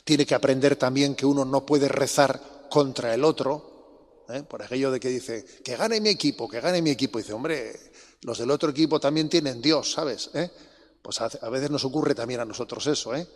Tiene 0.03 0.27
que 0.27 0.35
aprender 0.35 0.75
también 0.75 1.15
que 1.15 1.25
uno 1.25 1.43
no 1.43 1.65
puede 1.65 1.87
rezar 1.87 2.67
contra 2.69 3.11
el 3.11 3.23
otro, 3.23 4.25
¿eh? 4.29 4.43
por 4.43 4.61
aquello 4.61 4.91
de 4.91 4.99
que 4.99 5.09
dice, 5.09 5.43
que 5.65 5.75
gane 5.75 5.99
mi 5.99 6.09
equipo, 6.09 6.47
que 6.47 6.61
gane 6.61 6.83
mi 6.83 6.91
equipo. 6.91 7.17
Dice, 7.17 7.33
hombre, 7.33 7.73
los 8.21 8.37
del 8.37 8.51
otro 8.51 8.69
equipo 8.69 8.99
también 8.99 9.27
tienen 9.27 9.59
Dios, 9.59 9.91
¿sabes? 9.91 10.29
¿Eh? 10.35 10.51
Pues 11.01 11.19
a, 11.19 11.49
veces 11.49 11.71
nos 11.71 11.83
ocurre 11.83 12.13
también 12.13 12.39
a 12.39 12.45
nosotros 12.45 12.85
eso, 12.85 13.15
¿eh? 13.15 13.27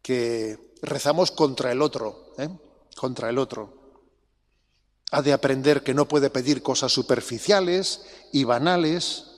que 0.00 0.72
rezamos 0.80 1.30
contra 1.30 1.72
el 1.72 1.82
otro, 1.82 2.32
contra 2.96 3.28
el 3.28 3.36
otro. 3.36 4.00
Ha 5.10 5.20
de 5.20 5.34
aprender 5.34 5.82
que 5.82 5.92
no 5.92 6.08
puede 6.08 6.30
pedir 6.30 6.62
cosas 6.62 6.90
superficiales 6.90 8.00
y 8.32 8.44
banales, 8.44 9.35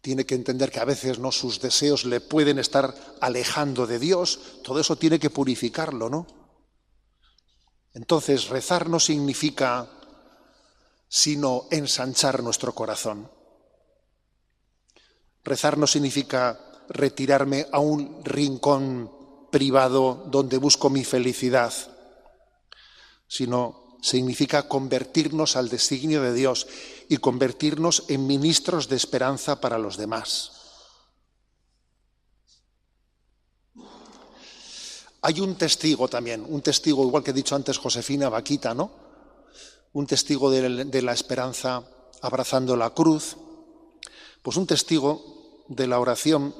tiene 0.00 0.24
que 0.24 0.34
entender 0.34 0.70
que 0.70 0.80
a 0.80 0.84
veces 0.84 1.18
no 1.18 1.30
sus 1.30 1.60
deseos 1.60 2.04
le 2.04 2.20
pueden 2.20 2.58
estar 2.58 2.94
alejando 3.20 3.86
de 3.86 3.98
Dios, 3.98 4.60
todo 4.62 4.80
eso 4.80 4.96
tiene 4.96 5.18
que 5.18 5.30
purificarlo, 5.30 6.08
¿no? 6.08 6.26
Entonces, 7.92 8.48
rezar 8.48 8.88
no 8.88 9.00
significa 9.00 9.88
sino 11.08 11.66
ensanchar 11.70 12.42
nuestro 12.42 12.72
corazón. 12.72 13.30
Rezar 15.42 15.76
no 15.76 15.86
significa 15.86 16.58
retirarme 16.88 17.66
a 17.72 17.80
un 17.80 18.24
rincón 18.24 19.10
privado 19.50 20.24
donde 20.26 20.58
busco 20.58 20.88
mi 20.88 21.04
felicidad, 21.04 21.72
sino 23.26 23.79
significa 24.00 24.68
convertirnos 24.68 25.56
al 25.56 25.68
designio 25.68 26.22
de 26.22 26.32
Dios 26.32 26.66
y 27.08 27.18
convertirnos 27.18 28.04
en 28.08 28.26
ministros 28.26 28.88
de 28.88 28.96
esperanza 28.96 29.60
para 29.60 29.78
los 29.78 29.96
demás. 29.96 30.60
Hay 35.22 35.40
un 35.40 35.54
testigo 35.56 36.08
también, 36.08 36.46
un 36.48 36.62
testigo, 36.62 37.04
igual 37.04 37.22
que 37.22 37.32
he 37.32 37.34
dicho 37.34 37.54
antes 37.54 37.76
Josefina 37.76 38.30
Vaquita, 38.30 38.74
¿no? 38.74 38.90
Un 39.92 40.06
testigo 40.06 40.50
de, 40.50 41.02
la 41.02 41.12
esperanza 41.12 41.82
abrazando 42.22 42.76
la 42.76 42.90
cruz, 42.90 43.36
pues 44.40 44.56
un 44.56 44.66
testigo 44.66 45.64
de 45.68 45.86
la 45.86 46.00
oración 46.00 46.54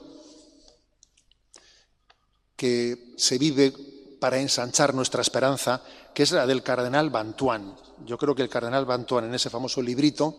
que 2.57 3.15
se 3.17 3.39
vive 3.39 3.73
para 4.21 4.39
ensanchar 4.39 4.95
nuestra 4.95 5.23
esperanza, 5.23 5.83
que 6.15 6.23
es 6.23 6.33
la 6.33 6.47
del 6.47 6.63
cardenal 6.63 7.11
Bantuán. 7.11 7.75
Yo 8.05 8.19
creo 8.19 8.35
que 8.35 8.43
el 8.43 8.49
cardenal 8.49 8.87
Bantuán, 8.87 9.25
en 9.25 9.35
ese 9.35 9.51
famoso 9.51 9.83
librito 9.83 10.37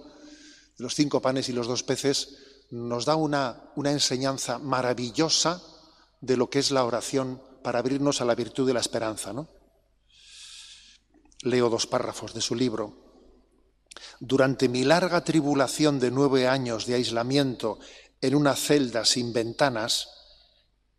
los 0.78 0.96
cinco 0.96 1.22
panes 1.22 1.48
y 1.50 1.54
los 1.54 1.68
dos 1.68 1.84
peces, 1.84 2.38
nos 2.72 3.06
da 3.06 3.16
una, 3.16 3.72
una 3.76 3.92
enseñanza 3.92 4.58
maravillosa 4.58 5.62
de 6.22 6.38
lo 6.38 6.50
que 6.50 6.60
es 6.60 6.72
la 6.72 6.86
oración 6.86 7.42
para 7.62 7.80
abrirnos 7.80 8.22
a 8.22 8.26
la 8.26 8.36
virtud 8.36 8.66
de 8.66 8.74
la 8.74 8.80
esperanza. 8.80 9.34
¿no? 9.34 9.48
Leo 11.44 11.70
dos 11.70 11.88
párrafos 11.88 12.34
de 12.34 12.42
su 12.42 12.56
libro. 12.56 12.94
Durante 14.20 14.70
mi 14.70 14.84
larga 14.84 15.24
tribulación 15.24 16.00
de 16.00 16.12
nueve 16.12 16.48
años 16.48 16.86
de 16.86 16.96
aislamiento 16.96 17.80
en 18.22 18.36
una 18.36 18.56
celda 18.56 19.04
sin 19.06 19.34
ventanas, 19.34 20.10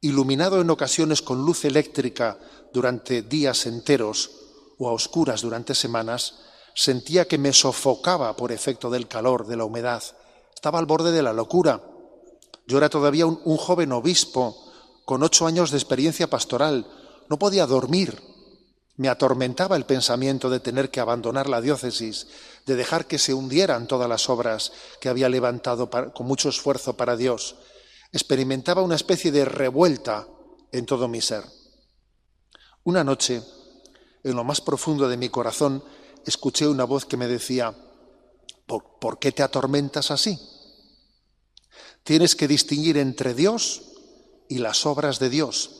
iluminado 0.00 0.60
en 0.60 0.70
ocasiones 0.70 1.22
con 1.22 1.44
luz 1.44 1.64
eléctrica 1.64 2.38
durante 2.72 3.22
días 3.22 3.66
enteros 3.66 4.41
a 4.88 4.92
oscuras 4.92 5.42
durante 5.42 5.74
semanas, 5.74 6.40
sentía 6.74 7.26
que 7.26 7.38
me 7.38 7.52
sofocaba 7.52 8.34
por 8.36 8.52
efecto 8.52 8.90
del 8.90 9.08
calor, 9.08 9.46
de 9.46 9.56
la 9.56 9.64
humedad. 9.64 10.02
Estaba 10.54 10.78
al 10.78 10.86
borde 10.86 11.12
de 11.12 11.22
la 11.22 11.32
locura. 11.32 11.82
Yo 12.66 12.78
era 12.78 12.88
todavía 12.88 13.26
un, 13.26 13.40
un 13.44 13.56
joven 13.56 13.92
obispo 13.92 14.56
con 15.04 15.22
ocho 15.22 15.46
años 15.46 15.70
de 15.70 15.78
experiencia 15.78 16.28
pastoral. 16.28 16.86
No 17.28 17.38
podía 17.38 17.66
dormir. 17.66 18.22
Me 18.96 19.08
atormentaba 19.08 19.76
el 19.76 19.86
pensamiento 19.86 20.50
de 20.50 20.60
tener 20.60 20.90
que 20.90 21.00
abandonar 21.00 21.48
la 21.48 21.60
diócesis, 21.60 22.26
de 22.66 22.76
dejar 22.76 23.06
que 23.06 23.18
se 23.18 23.34
hundieran 23.34 23.86
todas 23.86 24.08
las 24.08 24.28
obras 24.28 24.72
que 25.00 25.08
había 25.08 25.28
levantado 25.28 25.90
con 25.90 26.26
mucho 26.26 26.48
esfuerzo 26.48 26.96
para 26.96 27.16
Dios. 27.16 27.56
Experimentaba 28.12 28.82
una 28.82 28.96
especie 28.96 29.32
de 29.32 29.44
revuelta 29.44 30.28
en 30.70 30.86
todo 30.86 31.08
mi 31.08 31.20
ser. 31.20 31.44
Una 32.84 33.02
noche, 33.02 33.42
en 34.24 34.36
lo 34.36 34.44
más 34.44 34.60
profundo 34.60 35.08
de 35.08 35.16
mi 35.16 35.28
corazón, 35.28 35.82
escuché 36.26 36.68
una 36.68 36.84
voz 36.84 37.04
que 37.04 37.16
me 37.16 37.26
decía, 37.26 37.74
¿por, 38.66 39.18
qué 39.18 39.32
te 39.32 39.42
atormentas 39.42 40.10
así? 40.10 40.38
Tienes 42.04 42.34
que 42.34 42.48
distinguir 42.48 42.98
entre 42.98 43.34
Dios 43.34 43.82
y 44.48 44.58
las 44.58 44.86
obras 44.86 45.18
de 45.18 45.30
Dios. 45.30 45.70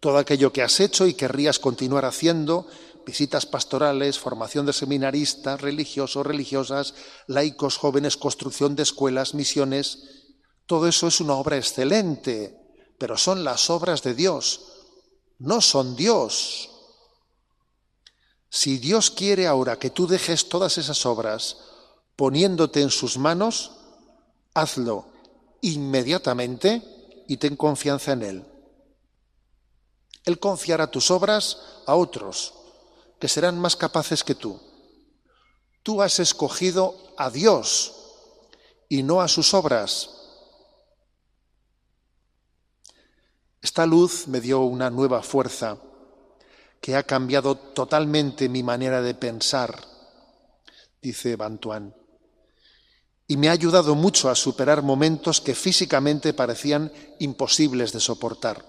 Todo 0.00 0.18
aquello 0.18 0.52
que 0.52 0.62
has 0.62 0.80
hecho 0.80 1.06
y 1.06 1.14
querrías 1.14 1.58
continuar 1.58 2.04
haciendo, 2.04 2.66
visitas 3.04 3.46
pastorales, 3.46 4.18
formación 4.18 4.66
de 4.66 4.72
seminaristas, 4.72 5.60
religiosos, 5.60 6.26
religiosas, 6.26 6.94
laicos, 7.26 7.76
jóvenes, 7.76 8.16
construcción 8.16 8.76
de 8.76 8.82
escuelas, 8.82 9.34
misiones, 9.34 10.26
todo 10.66 10.88
eso 10.88 11.06
es 11.06 11.20
una 11.20 11.34
obra 11.34 11.56
excelente, 11.56 12.58
pero 12.98 13.16
son 13.16 13.44
las 13.44 13.70
obras 13.70 14.02
de 14.02 14.14
Dios, 14.14 14.62
no 15.38 15.60
son 15.60 15.94
Dios. 15.94 16.70
Si 18.50 18.78
Dios 18.78 19.10
quiere 19.10 19.46
ahora 19.46 19.78
que 19.78 19.90
tú 19.90 20.06
dejes 20.06 20.48
todas 20.48 20.78
esas 20.78 21.04
obras 21.06 21.58
poniéndote 22.16 22.80
en 22.80 22.90
sus 22.90 23.18
manos, 23.18 23.72
hazlo 24.54 25.06
inmediatamente 25.60 26.82
y 27.28 27.36
ten 27.36 27.56
confianza 27.56 28.12
en 28.12 28.22
Él. 28.22 28.44
Él 30.24 30.38
confiará 30.38 30.90
tus 30.90 31.10
obras 31.10 31.58
a 31.86 31.94
otros, 31.94 32.54
que 33.20 33.28
serán 33.28 33.60
más 33.60 33.76
capaces 33.76 34.24
que 34.24 34.34
tú. 34.34 34.60
Tú 35.82 36.02
has 36.02 36.18
escogido 36.18 36.96
a 37.16 37.30
Dios 37.30 37.94
y 38.88 39.02
no 39.02 39.20
a 39.20 39.28
sus 39.28 39.54
obras. 39.54 40.10
Esta 43.62 43.86
luz 43.86 44.26
me 44.28 44.40
dio 44.40 44.60
una 44.60 44.90
nueva 44.90 45.22
fuerza 45.22 45.78
que 46.86 46.94
ha 46.94 47.02
cambiado 47.02 47.56
totalmente 47.56 48.48
mi 48.48 48.62
manera 48.62 49.02
de 49.02 49.12
pensar, 49.12 49.76
dice 51.02 51.34
Bantuán, 51.34 51.92
y 53.26 53.36
me 53.36 53.48
ha 53.48 53.52
ayudado 53.58 53.96
mucho 53.96 54.30
a 54.30 54.36
superar 54.36 54.82
momentos 54.82 55.40
que 55.40 55.56
físicamente 55.56 56.32
parecían 56.32 56.92
imposibles 57.18 57.92
de 57.92 57.98
soportar. 57.98 58.64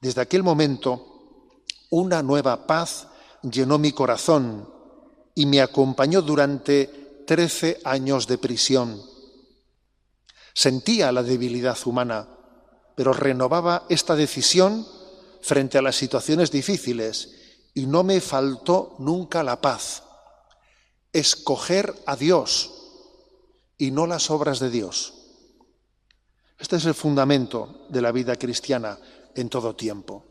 Desde 0.00 0.22
aquel 0.22 0.42
momento, 0.42 1.62
una 1.90 2.20
nueva 2.20 2.66
paz 2.66 3.06
llenó 3.42 3.78
mi 3.78 3.92
corazón 3.92 4.68
y 5.32 5.46
me 5.46 5.60
acompañó 5.60 6.22
durante 6.22 7.22
trece 7.28 7.80
años 7.84 8.26
de 8.26 8.38
prisión. 8.38 9.00
Sentía 10.52 11.12
la 11.12 11.22
debilidad 11.22 11.78
humana, 11.84 12.28
pero 12.96 13.12
renovaba 13.12 13.86
esta 13.88 14.16
decisión 14.16 14.84
frente 15.42 15.78
a 15.78 15.82
las 15.82 15.94
situaciones 15.94 16.50
difíciles 16.50 17.35
y 17.76 17.84
no 17.84 18.02
me 18.02 18.22
faltó 18.22 18.96
nunca 19.00 19.42
la 19.42 19.60
paz. 19.60 20.02
Escoger 21.12 21.94
a 22.06 22.16
Dios 22.16 22.72
y 23.76 23.90
no 23.90 24.06
las 24.06 24.30
obras 24.30 24.60
de 24.60 24.70
Dios. 24.70 25.12
Este 26.58 26.76
es 26.76 26.86
el 26.86 26.94
fundamento 26.94 27.86
de 27.90 28.00
la 28.00 28.12
vida 28.12 28.36
cristiana 28.36 28.98
en 29.34 29.50
todo 29.50 29.76
tiempo. 29.76 30.24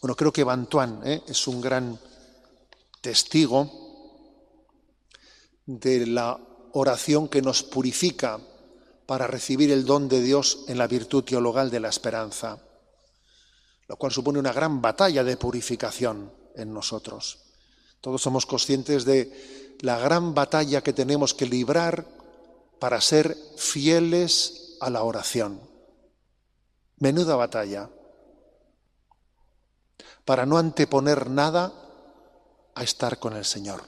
Bueno, 0.00 0.16
creo 0.16 0.32
que 0.32 0.42
Bantuán 0.42 1.02
¿eh? 1.04 1.22
es 1.28 1.46
un 1.46 1.60
gran 1.60 2.00
testigo 3.02 3.70
de 5.66 6.06
la 6.06 6.40
oración 6.72 7.28
que 7.28 7.42
nos 7.42 7.62
purifica 7.62 8.40
para 9.04 9.26
recibir 9.26 9.70
el 9.70 9.84
don 9.84 10.08
de 10.08 10.22
Dios 10.22 10.64
en 10.66 10.78
la 10.78 10.86
virtud 10.86 11.24
teologal 11.24 11.70
de 11.70 11.80
la 11.80 11.90
esperanza, 11.90 12.58
lo 13.88 13.96
cual 13.96 14.12
supone 14.12 14.38
una 14.38 14.52
gran 14.52 14.80
batalla 14.80 15.24
de 15.24 15.36
purificación 15.36 16.32
en 16.54 16.72
nosotros. 16.72 17.38
Todos 18.00 18.22
somos 18.22 18.46
conscientes 18.46 19.04
de 19.04 19.76
la 19.80 19.98
gran 19.98 20.34
batalla 20.34 20.82
que 20.82 20.92
tenemos 20.92 21.34
que 21.34 21.46
librar 21.46 22.06
para 22.78 23.00
ser 23.00 23.36
fieles 23.56 24.76
a 24.80 24.90
la 24.90 25.02
oración. 25.02 25.60
Menuda 26.98 27.36
batalla. 27.36 27.90
Para 30.24 30.44
no 30.44 30.58
anteponer 30.58 31.30
nada 31.30 31.72
a 32.74 32.82
estar 32.82 33.18
con 33.18 33.36
el 33.36 33.44
Señor. 33.44 33.82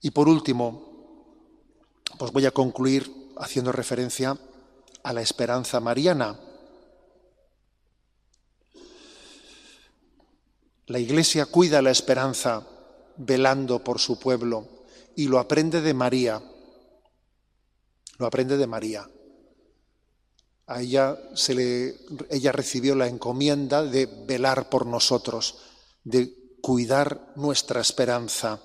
Y 0.00 0.10
por 0.10 0.28
último, 0.28 2.02
pues 2.18 2.32
voy 2.32 2.46
a 2.46 2.50
concluir 2.50 3.32
haciendo 3.38 3.72
referencia 3.72 4.36
a 5.02 5.12
la 5.12 5.22
esperanza 5.22 5.80
mariana. 5.80 6.38
La 10.88 11.00
Iglesia 11.00 11.46
cuida 11.46 11.82
la 11.82 11.90
esperanza 11.90 12.64
velando 13.16 13.82
por 13.82 13.98
su 13.98 14.20
pueblo 14.20 14.68
y 15.16 15.26
lo 15.26 15.40
aprende 15.40 15.80
de 15.80 15.94
María. 15.94 16.40
Lo 18.18 18.26
aprende 18.26 18.56
de 18.56 18.66
María. 18.68 19.08
A 20.68 20.80
ella, 20.80 21.18
se 21.34 21.54
le, 21.54 21.96
ella 22.30 22.52
recibió 22.52 22.94
la 22.94 23.08
encomienda 23.08 23.82
de 23.82 24.06
velar 24.06 24.68
por 24.68 24.86
nosotros, 24.86 25.58
de 26.04 26.56
cuidar 26.60 27.32
nuestra 27.34 27.80
esperanza, 27.80 28.60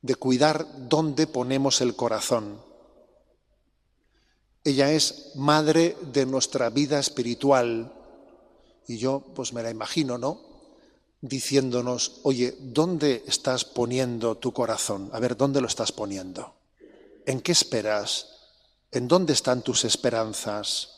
de 0.00 0.14
cuidar 0.14 0.66
dónde 0.88 1.26
ponemos 1.26 1.82
el 1.82 1.96
corazón. 1.96 2.62
Ella 4.64 4.90
es 4.90 5.32
madre 5.34 5.96
de 6.12 6.24
nuestra 6.24 6.70
vida 6.70 6.98
espiritual. 6.98 7.92
Y 8.88 8.98
yo, 8.98 9.22
pues 9.34 9.52
me 9.52 9.62
la 9.62 9.70
imagino, 9.70 10.18
¿no? 10.18 10.45
Diciéndonos, 11.26 12.20
oye, 12.22 12.56
¿dónde 12.60 13.24
estás 13.26 13.64
poniendo 13.64 14.36
tu 14.36 14.52
corazón? 14.52 15.10
A 15.12 15.18
ver, 15.18 15.36
¿dónde 15.36 15.60
lo 15.60 15.66
estás 15.66 15.90
poniendo? 15.90 16.54
¿En 17.26 17.40
qué 17.40 17.50
esperas? 17.50 18.28
¿En 18.92 19.08
dónde 19.08 19.32
están 19.32 19.62
tus 19.62 19.84
esperanzas? 19.84 20.88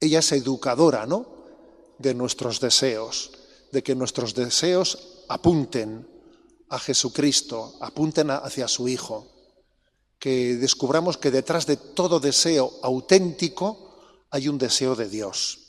Ella 0.00 0.18
es 0.18 0.32
educadora, 0.32 1.06
¿no? 1.06 1.26
De 1.98 2.12
nuestros 2.12 2.58
deseos, 2.58 3.30
de 3.70 3.84
que 3.84 3.94
nuestros 3.94 4.34
deseos 4.34 5.22
apunten 5.28 6.08
a 6.68 6.80
Jesucristo, 6.80 7.76
apunten 7.80 8.32
hacia 8.32 8.66
su 8.66 8.88
Hijo, 8.88 9.28
que 10.18 10.56
descubramos 10.56 11.18
que 11.18 11.30
detrás 11.30 11.66
de 11.66 11.76
todo 11.76 12.18
deseo 12.18 12.80
auténtico 12.82 14.00
hay 14.30 14.48
un 14.48 14.58
deseo 14.58 14.96
de 14.96 15.08
Dios 15.08 15.65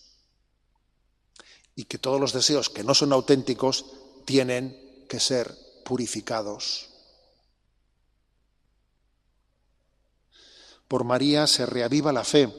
y 1.77 1.85
que 1.85 1.99
todos 1.99 2.19
los 2.19 2.33
deseos 2.33 2.71
que 2.71 2.83
no 2.83 2.95
son 2.95 3.13
auténticos 3.13 3.85
tienen 4.25 5.05
que 5.07 5.19
ser 5.19 5.55
purificados. 5.85 6.89
Por 10.87 11.03
María 11.03 11.45
se 11.45 11.67
reaviva 11.67 12.11
la 12.11 12.23
fe, 12.23 12.51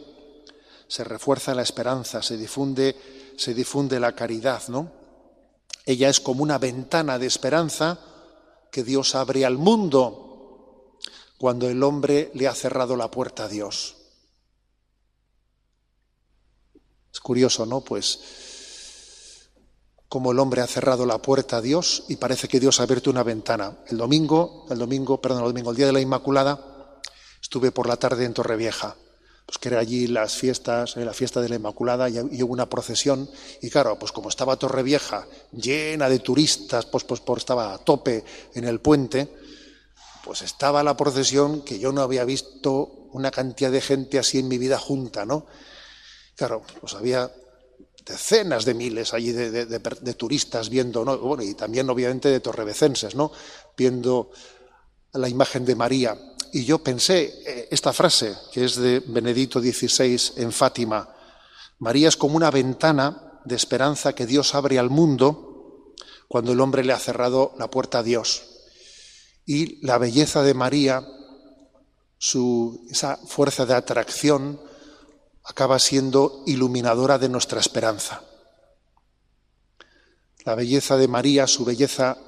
se 0.87 1.03
refuerza 1.03 1.53
la 1.53 1.63
esperanza, 1.63 2.23
se 2.23 2.37
difunde, 2.37 2.95
se 3.37 3.55
difunde 3.55 3.99
la 3.99 4.15
caridad, 4.15 4.69
¿no? 4.69 4.93
Ella 5.85 6.09
es 6.09 6.21
como 6.21 6.45
una 6.45 6.59
ventana 6.59 7.19
de 7.19 7.27
esperanza 7.27 7.99
que 8.71 8.85
Dios 8.85 9.17
abre 9.17 9.45
al 9.45 9.59
mundo 9.59 10.97
cuando 11.39 11.69
el 11.69 11.83
hombre 11.83 12.31
le 12.35 12.47
ha 12.47 12.55
cerrado 12.55 12.97
la 12.97 13.11
puerta 13.11 13.47
a 13.47 13.49
Dios. 13.49 13.97
Es 17.13 17.19
curioso, 17.19 17.67
¿no? 17.67 17.81
Pues 17.81 18.21
como 20.09 20.33
el 20.33 20.39
hombre 20.39 20.63
ha 20.63 20.67
cerrado 20.67 21.05
la 21.07 21.19
puerta 21.19 21.59
a 21.59 21.61
Dios 21.61 22.05
y 22.09 22.17
parece 22.17 22.49
que 22.49 22.61
Dios 22.61 22.81
ha 22.81 22.85
abierto 22.85 23.11
una 23.11 23.23
ventana. 23.23 23.77
El 23.89 23.99
domingo, 23.99 24.67
el 24.71 24.79
domingo, 24.79 25.21
perdón, 25.21 25.41
el 25.41 25.49
domingo, 25.49 25.71
el 25.71 25.77
día 25.77 25.87
de 25.87 25.93
la 25.93 26.01
Inmaculada, 26.01 26.69
Estuve 27.43 27.71
por 27.71 27.87
la 27.87 27.97
tarde 27.97 28.25
en 28.25 28.35
Torrevieja, 28.35 28.97
pues 29.47 29.59
que 29.59 29.69
era 29.69 29.79
allí 29.79 30.07
las 30.07 30.35
fiestas, 30.35 30.97
eh, 30.97 31.05
la 31.05 31.15
fiesta 31.15 31.41
de 31.41 31.49
la 31.49 31.57
Inmaculada, 31.57 32.09
y, 32.09 32.19
hubo 32.19 32.53
una 32.53 32.69
procesión, 32.69 33.31
y 33.63 33.71
claro, 33.71 33.99
pues 33.99 34.13
como 34.13 34.29
estaba 34.29 34.57
Torrevieja 34.57 35.27
llena 35.53 36.09
de 36.09 36.19
turistas, 36.19 36.87
pues, 36.87 37.05
pues, 37.05 37.21
pues 37.21 37.39
estaba 37.39 37.75
a 37.75 37.79
tope 37.79 38.25
en 38.55 38.65
el 38.65 38.81
puente, 38.81 39.29
pues 40.25 40.43
estaba 40.43 40.83
la 40.83 40.97
procesión 40.97 41.63
que 41.63 41.79
yo 41.79 41.93
no 41.93 42.03
había 42.03 42.25
visto 42.25 43.09
una 43.13 43.31
cantidad 43.31 43.71
de 43.71 43.81
gente 43.81 44.19
así 44.19 44.39
en 44.39 44.49
mi 44.49 44.59
vida 44.59 44.79
junta, 44.79 45.25
¿no? 45.25 45.47
Claro, 46.37 46.63
pues 46.81 46.95
había 46.95 47.31
decenas 48.09 48.65
de 48.65 48.75
miles 48.75 49.15
allí 49.15 49.33
de, 49.33 50.15
turistas 50.15 50.69
viendo, 50.69 51.05
¿no? 51.05 51.19
bueno, 51.19 51.43
y 51.43 51.55
también 51.55 51.89
obviamente 51.91 52.29
de 52.29 52.41
torrevecenses, 52.41 53.15
¿no? 53.15 53.31
Viendo 53.77 54.31
la 55.13 55.29
imagen 55.29 55.65
de 55.65 55.77
María. 55.77 56.17
Y 56.53 56.65
yo 56.65 56.79
pensé 56.79 57.43
eh, 57.47 57.69
esta 57.71 57.93
frase, 57.93 58.35
que 58.53 58.65
es 58.65 58.77
de 58.77 59.01
Benedicto 59.01 59.61
XVI 59.61 60.43
en 60.43 60.53
Fátima, 60.53 61.15
María 61.79 62.09
es 62.09 62.17
como 62.17 62.37
una 62.37 62.51
ventana 62.51 63.41
de 63.45 63.55
esperanza 63.55 64.15
que 64.15 64.27
Dios 64.27 64.55
abre 64.55 64.79
al 64.79 64.91
mundo 64.91 65.95
cuando 66.27 66.53
el 66.53 66.61
hombre 66.61 66.85
le 66.85 66.93
ha 66.93 66.99
cerrado 66.99 67.55
la 67.59 67.71
puerta 67.71 67.99
a 67.99 68.03
Dios. 68.03 68.43
Y 69.47 69.85
la 69.87 69.99
belleza 69.99 70.43
de 70.43 70.55
María, 70.55 71.07
su, 72.19 72.87
esa 72.91 73.17
fuerza 73.17 73.65
de 73.65 73.75
atracción, 73.75 74.61
acaba 75.49 75.79
siendo 75.79 76.43
iluminadora 76.47 77.19
de 77.19 77.31
nuestra 77.31 77.59
esperanza. 77.59 78.23
La 80.45 80.55
belleza 80.55 80.97
de 80.97 81.09
María, 81.09 81.47
su 81.47 81.65
belleza 81.65 82.19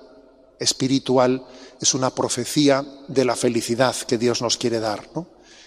espiritual, 0.58 1.46
es 1.80 1.94
una 1.94 2.14
profecía 2.14 2.84
de 3.08 3.24
la 3.24 3.36
felicidad 3.36 3.94
que 3.94 4.18
Dios 4.18 4.40
nos 4.40 4.56
quiere 4.56 4.80
dar. 4.80 5.08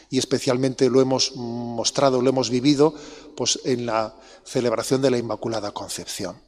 Y 0.09 0.17
especialmente 0.17 0.89
lo 0.89 0.99
hemos 0.99 1.35
mostrado, 1.35 2.21
lo 2.21 2.29
hemos 2.29 2.49
vivido 2.49 2.93
pues, 3.37 3.59
en 3.65 3.85
la 3.85 4.15
celebración 4.43 5.01
de 5.01 5.11
la 5.11 5.17
Inmaculada 5.17 5.71
Concepción. 5.71 6.41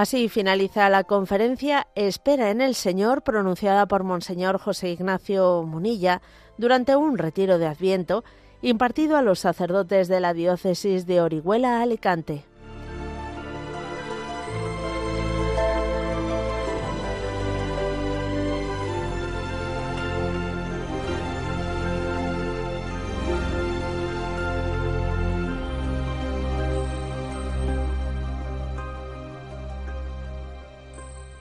Así 0.00 0.30
finaliza 0.30 0.88
la 0.88 1.04
conferencia 1.04 1.86
Espera 1.94 2.50
en 2.50 2.62
el 2.62 2.74
Señor 2.74 3.20
pronunciada 3.20 3.84
por 3.84 4.02
Monseñor 4.02 4.56
José 4.56 4.88
Ignacio 4.88 5.62
Munilla 5.62 6.22
durante 6.56 6.96
un 6.96 7.18
retiro 7.18 7.58
de 7.58 7.66
Adviento 7.66 8.24
impartido 8.62 9.18
a 9.18 9.22
los 9.22 9.40
sacerdotes 9.40 10.08
de 10.08 10.20
la 10.20 10.32
diócesis 10.32 11.04
de 11.04 11.20
Orihuela 11.20 11.82
Alicante. 11.82 12.46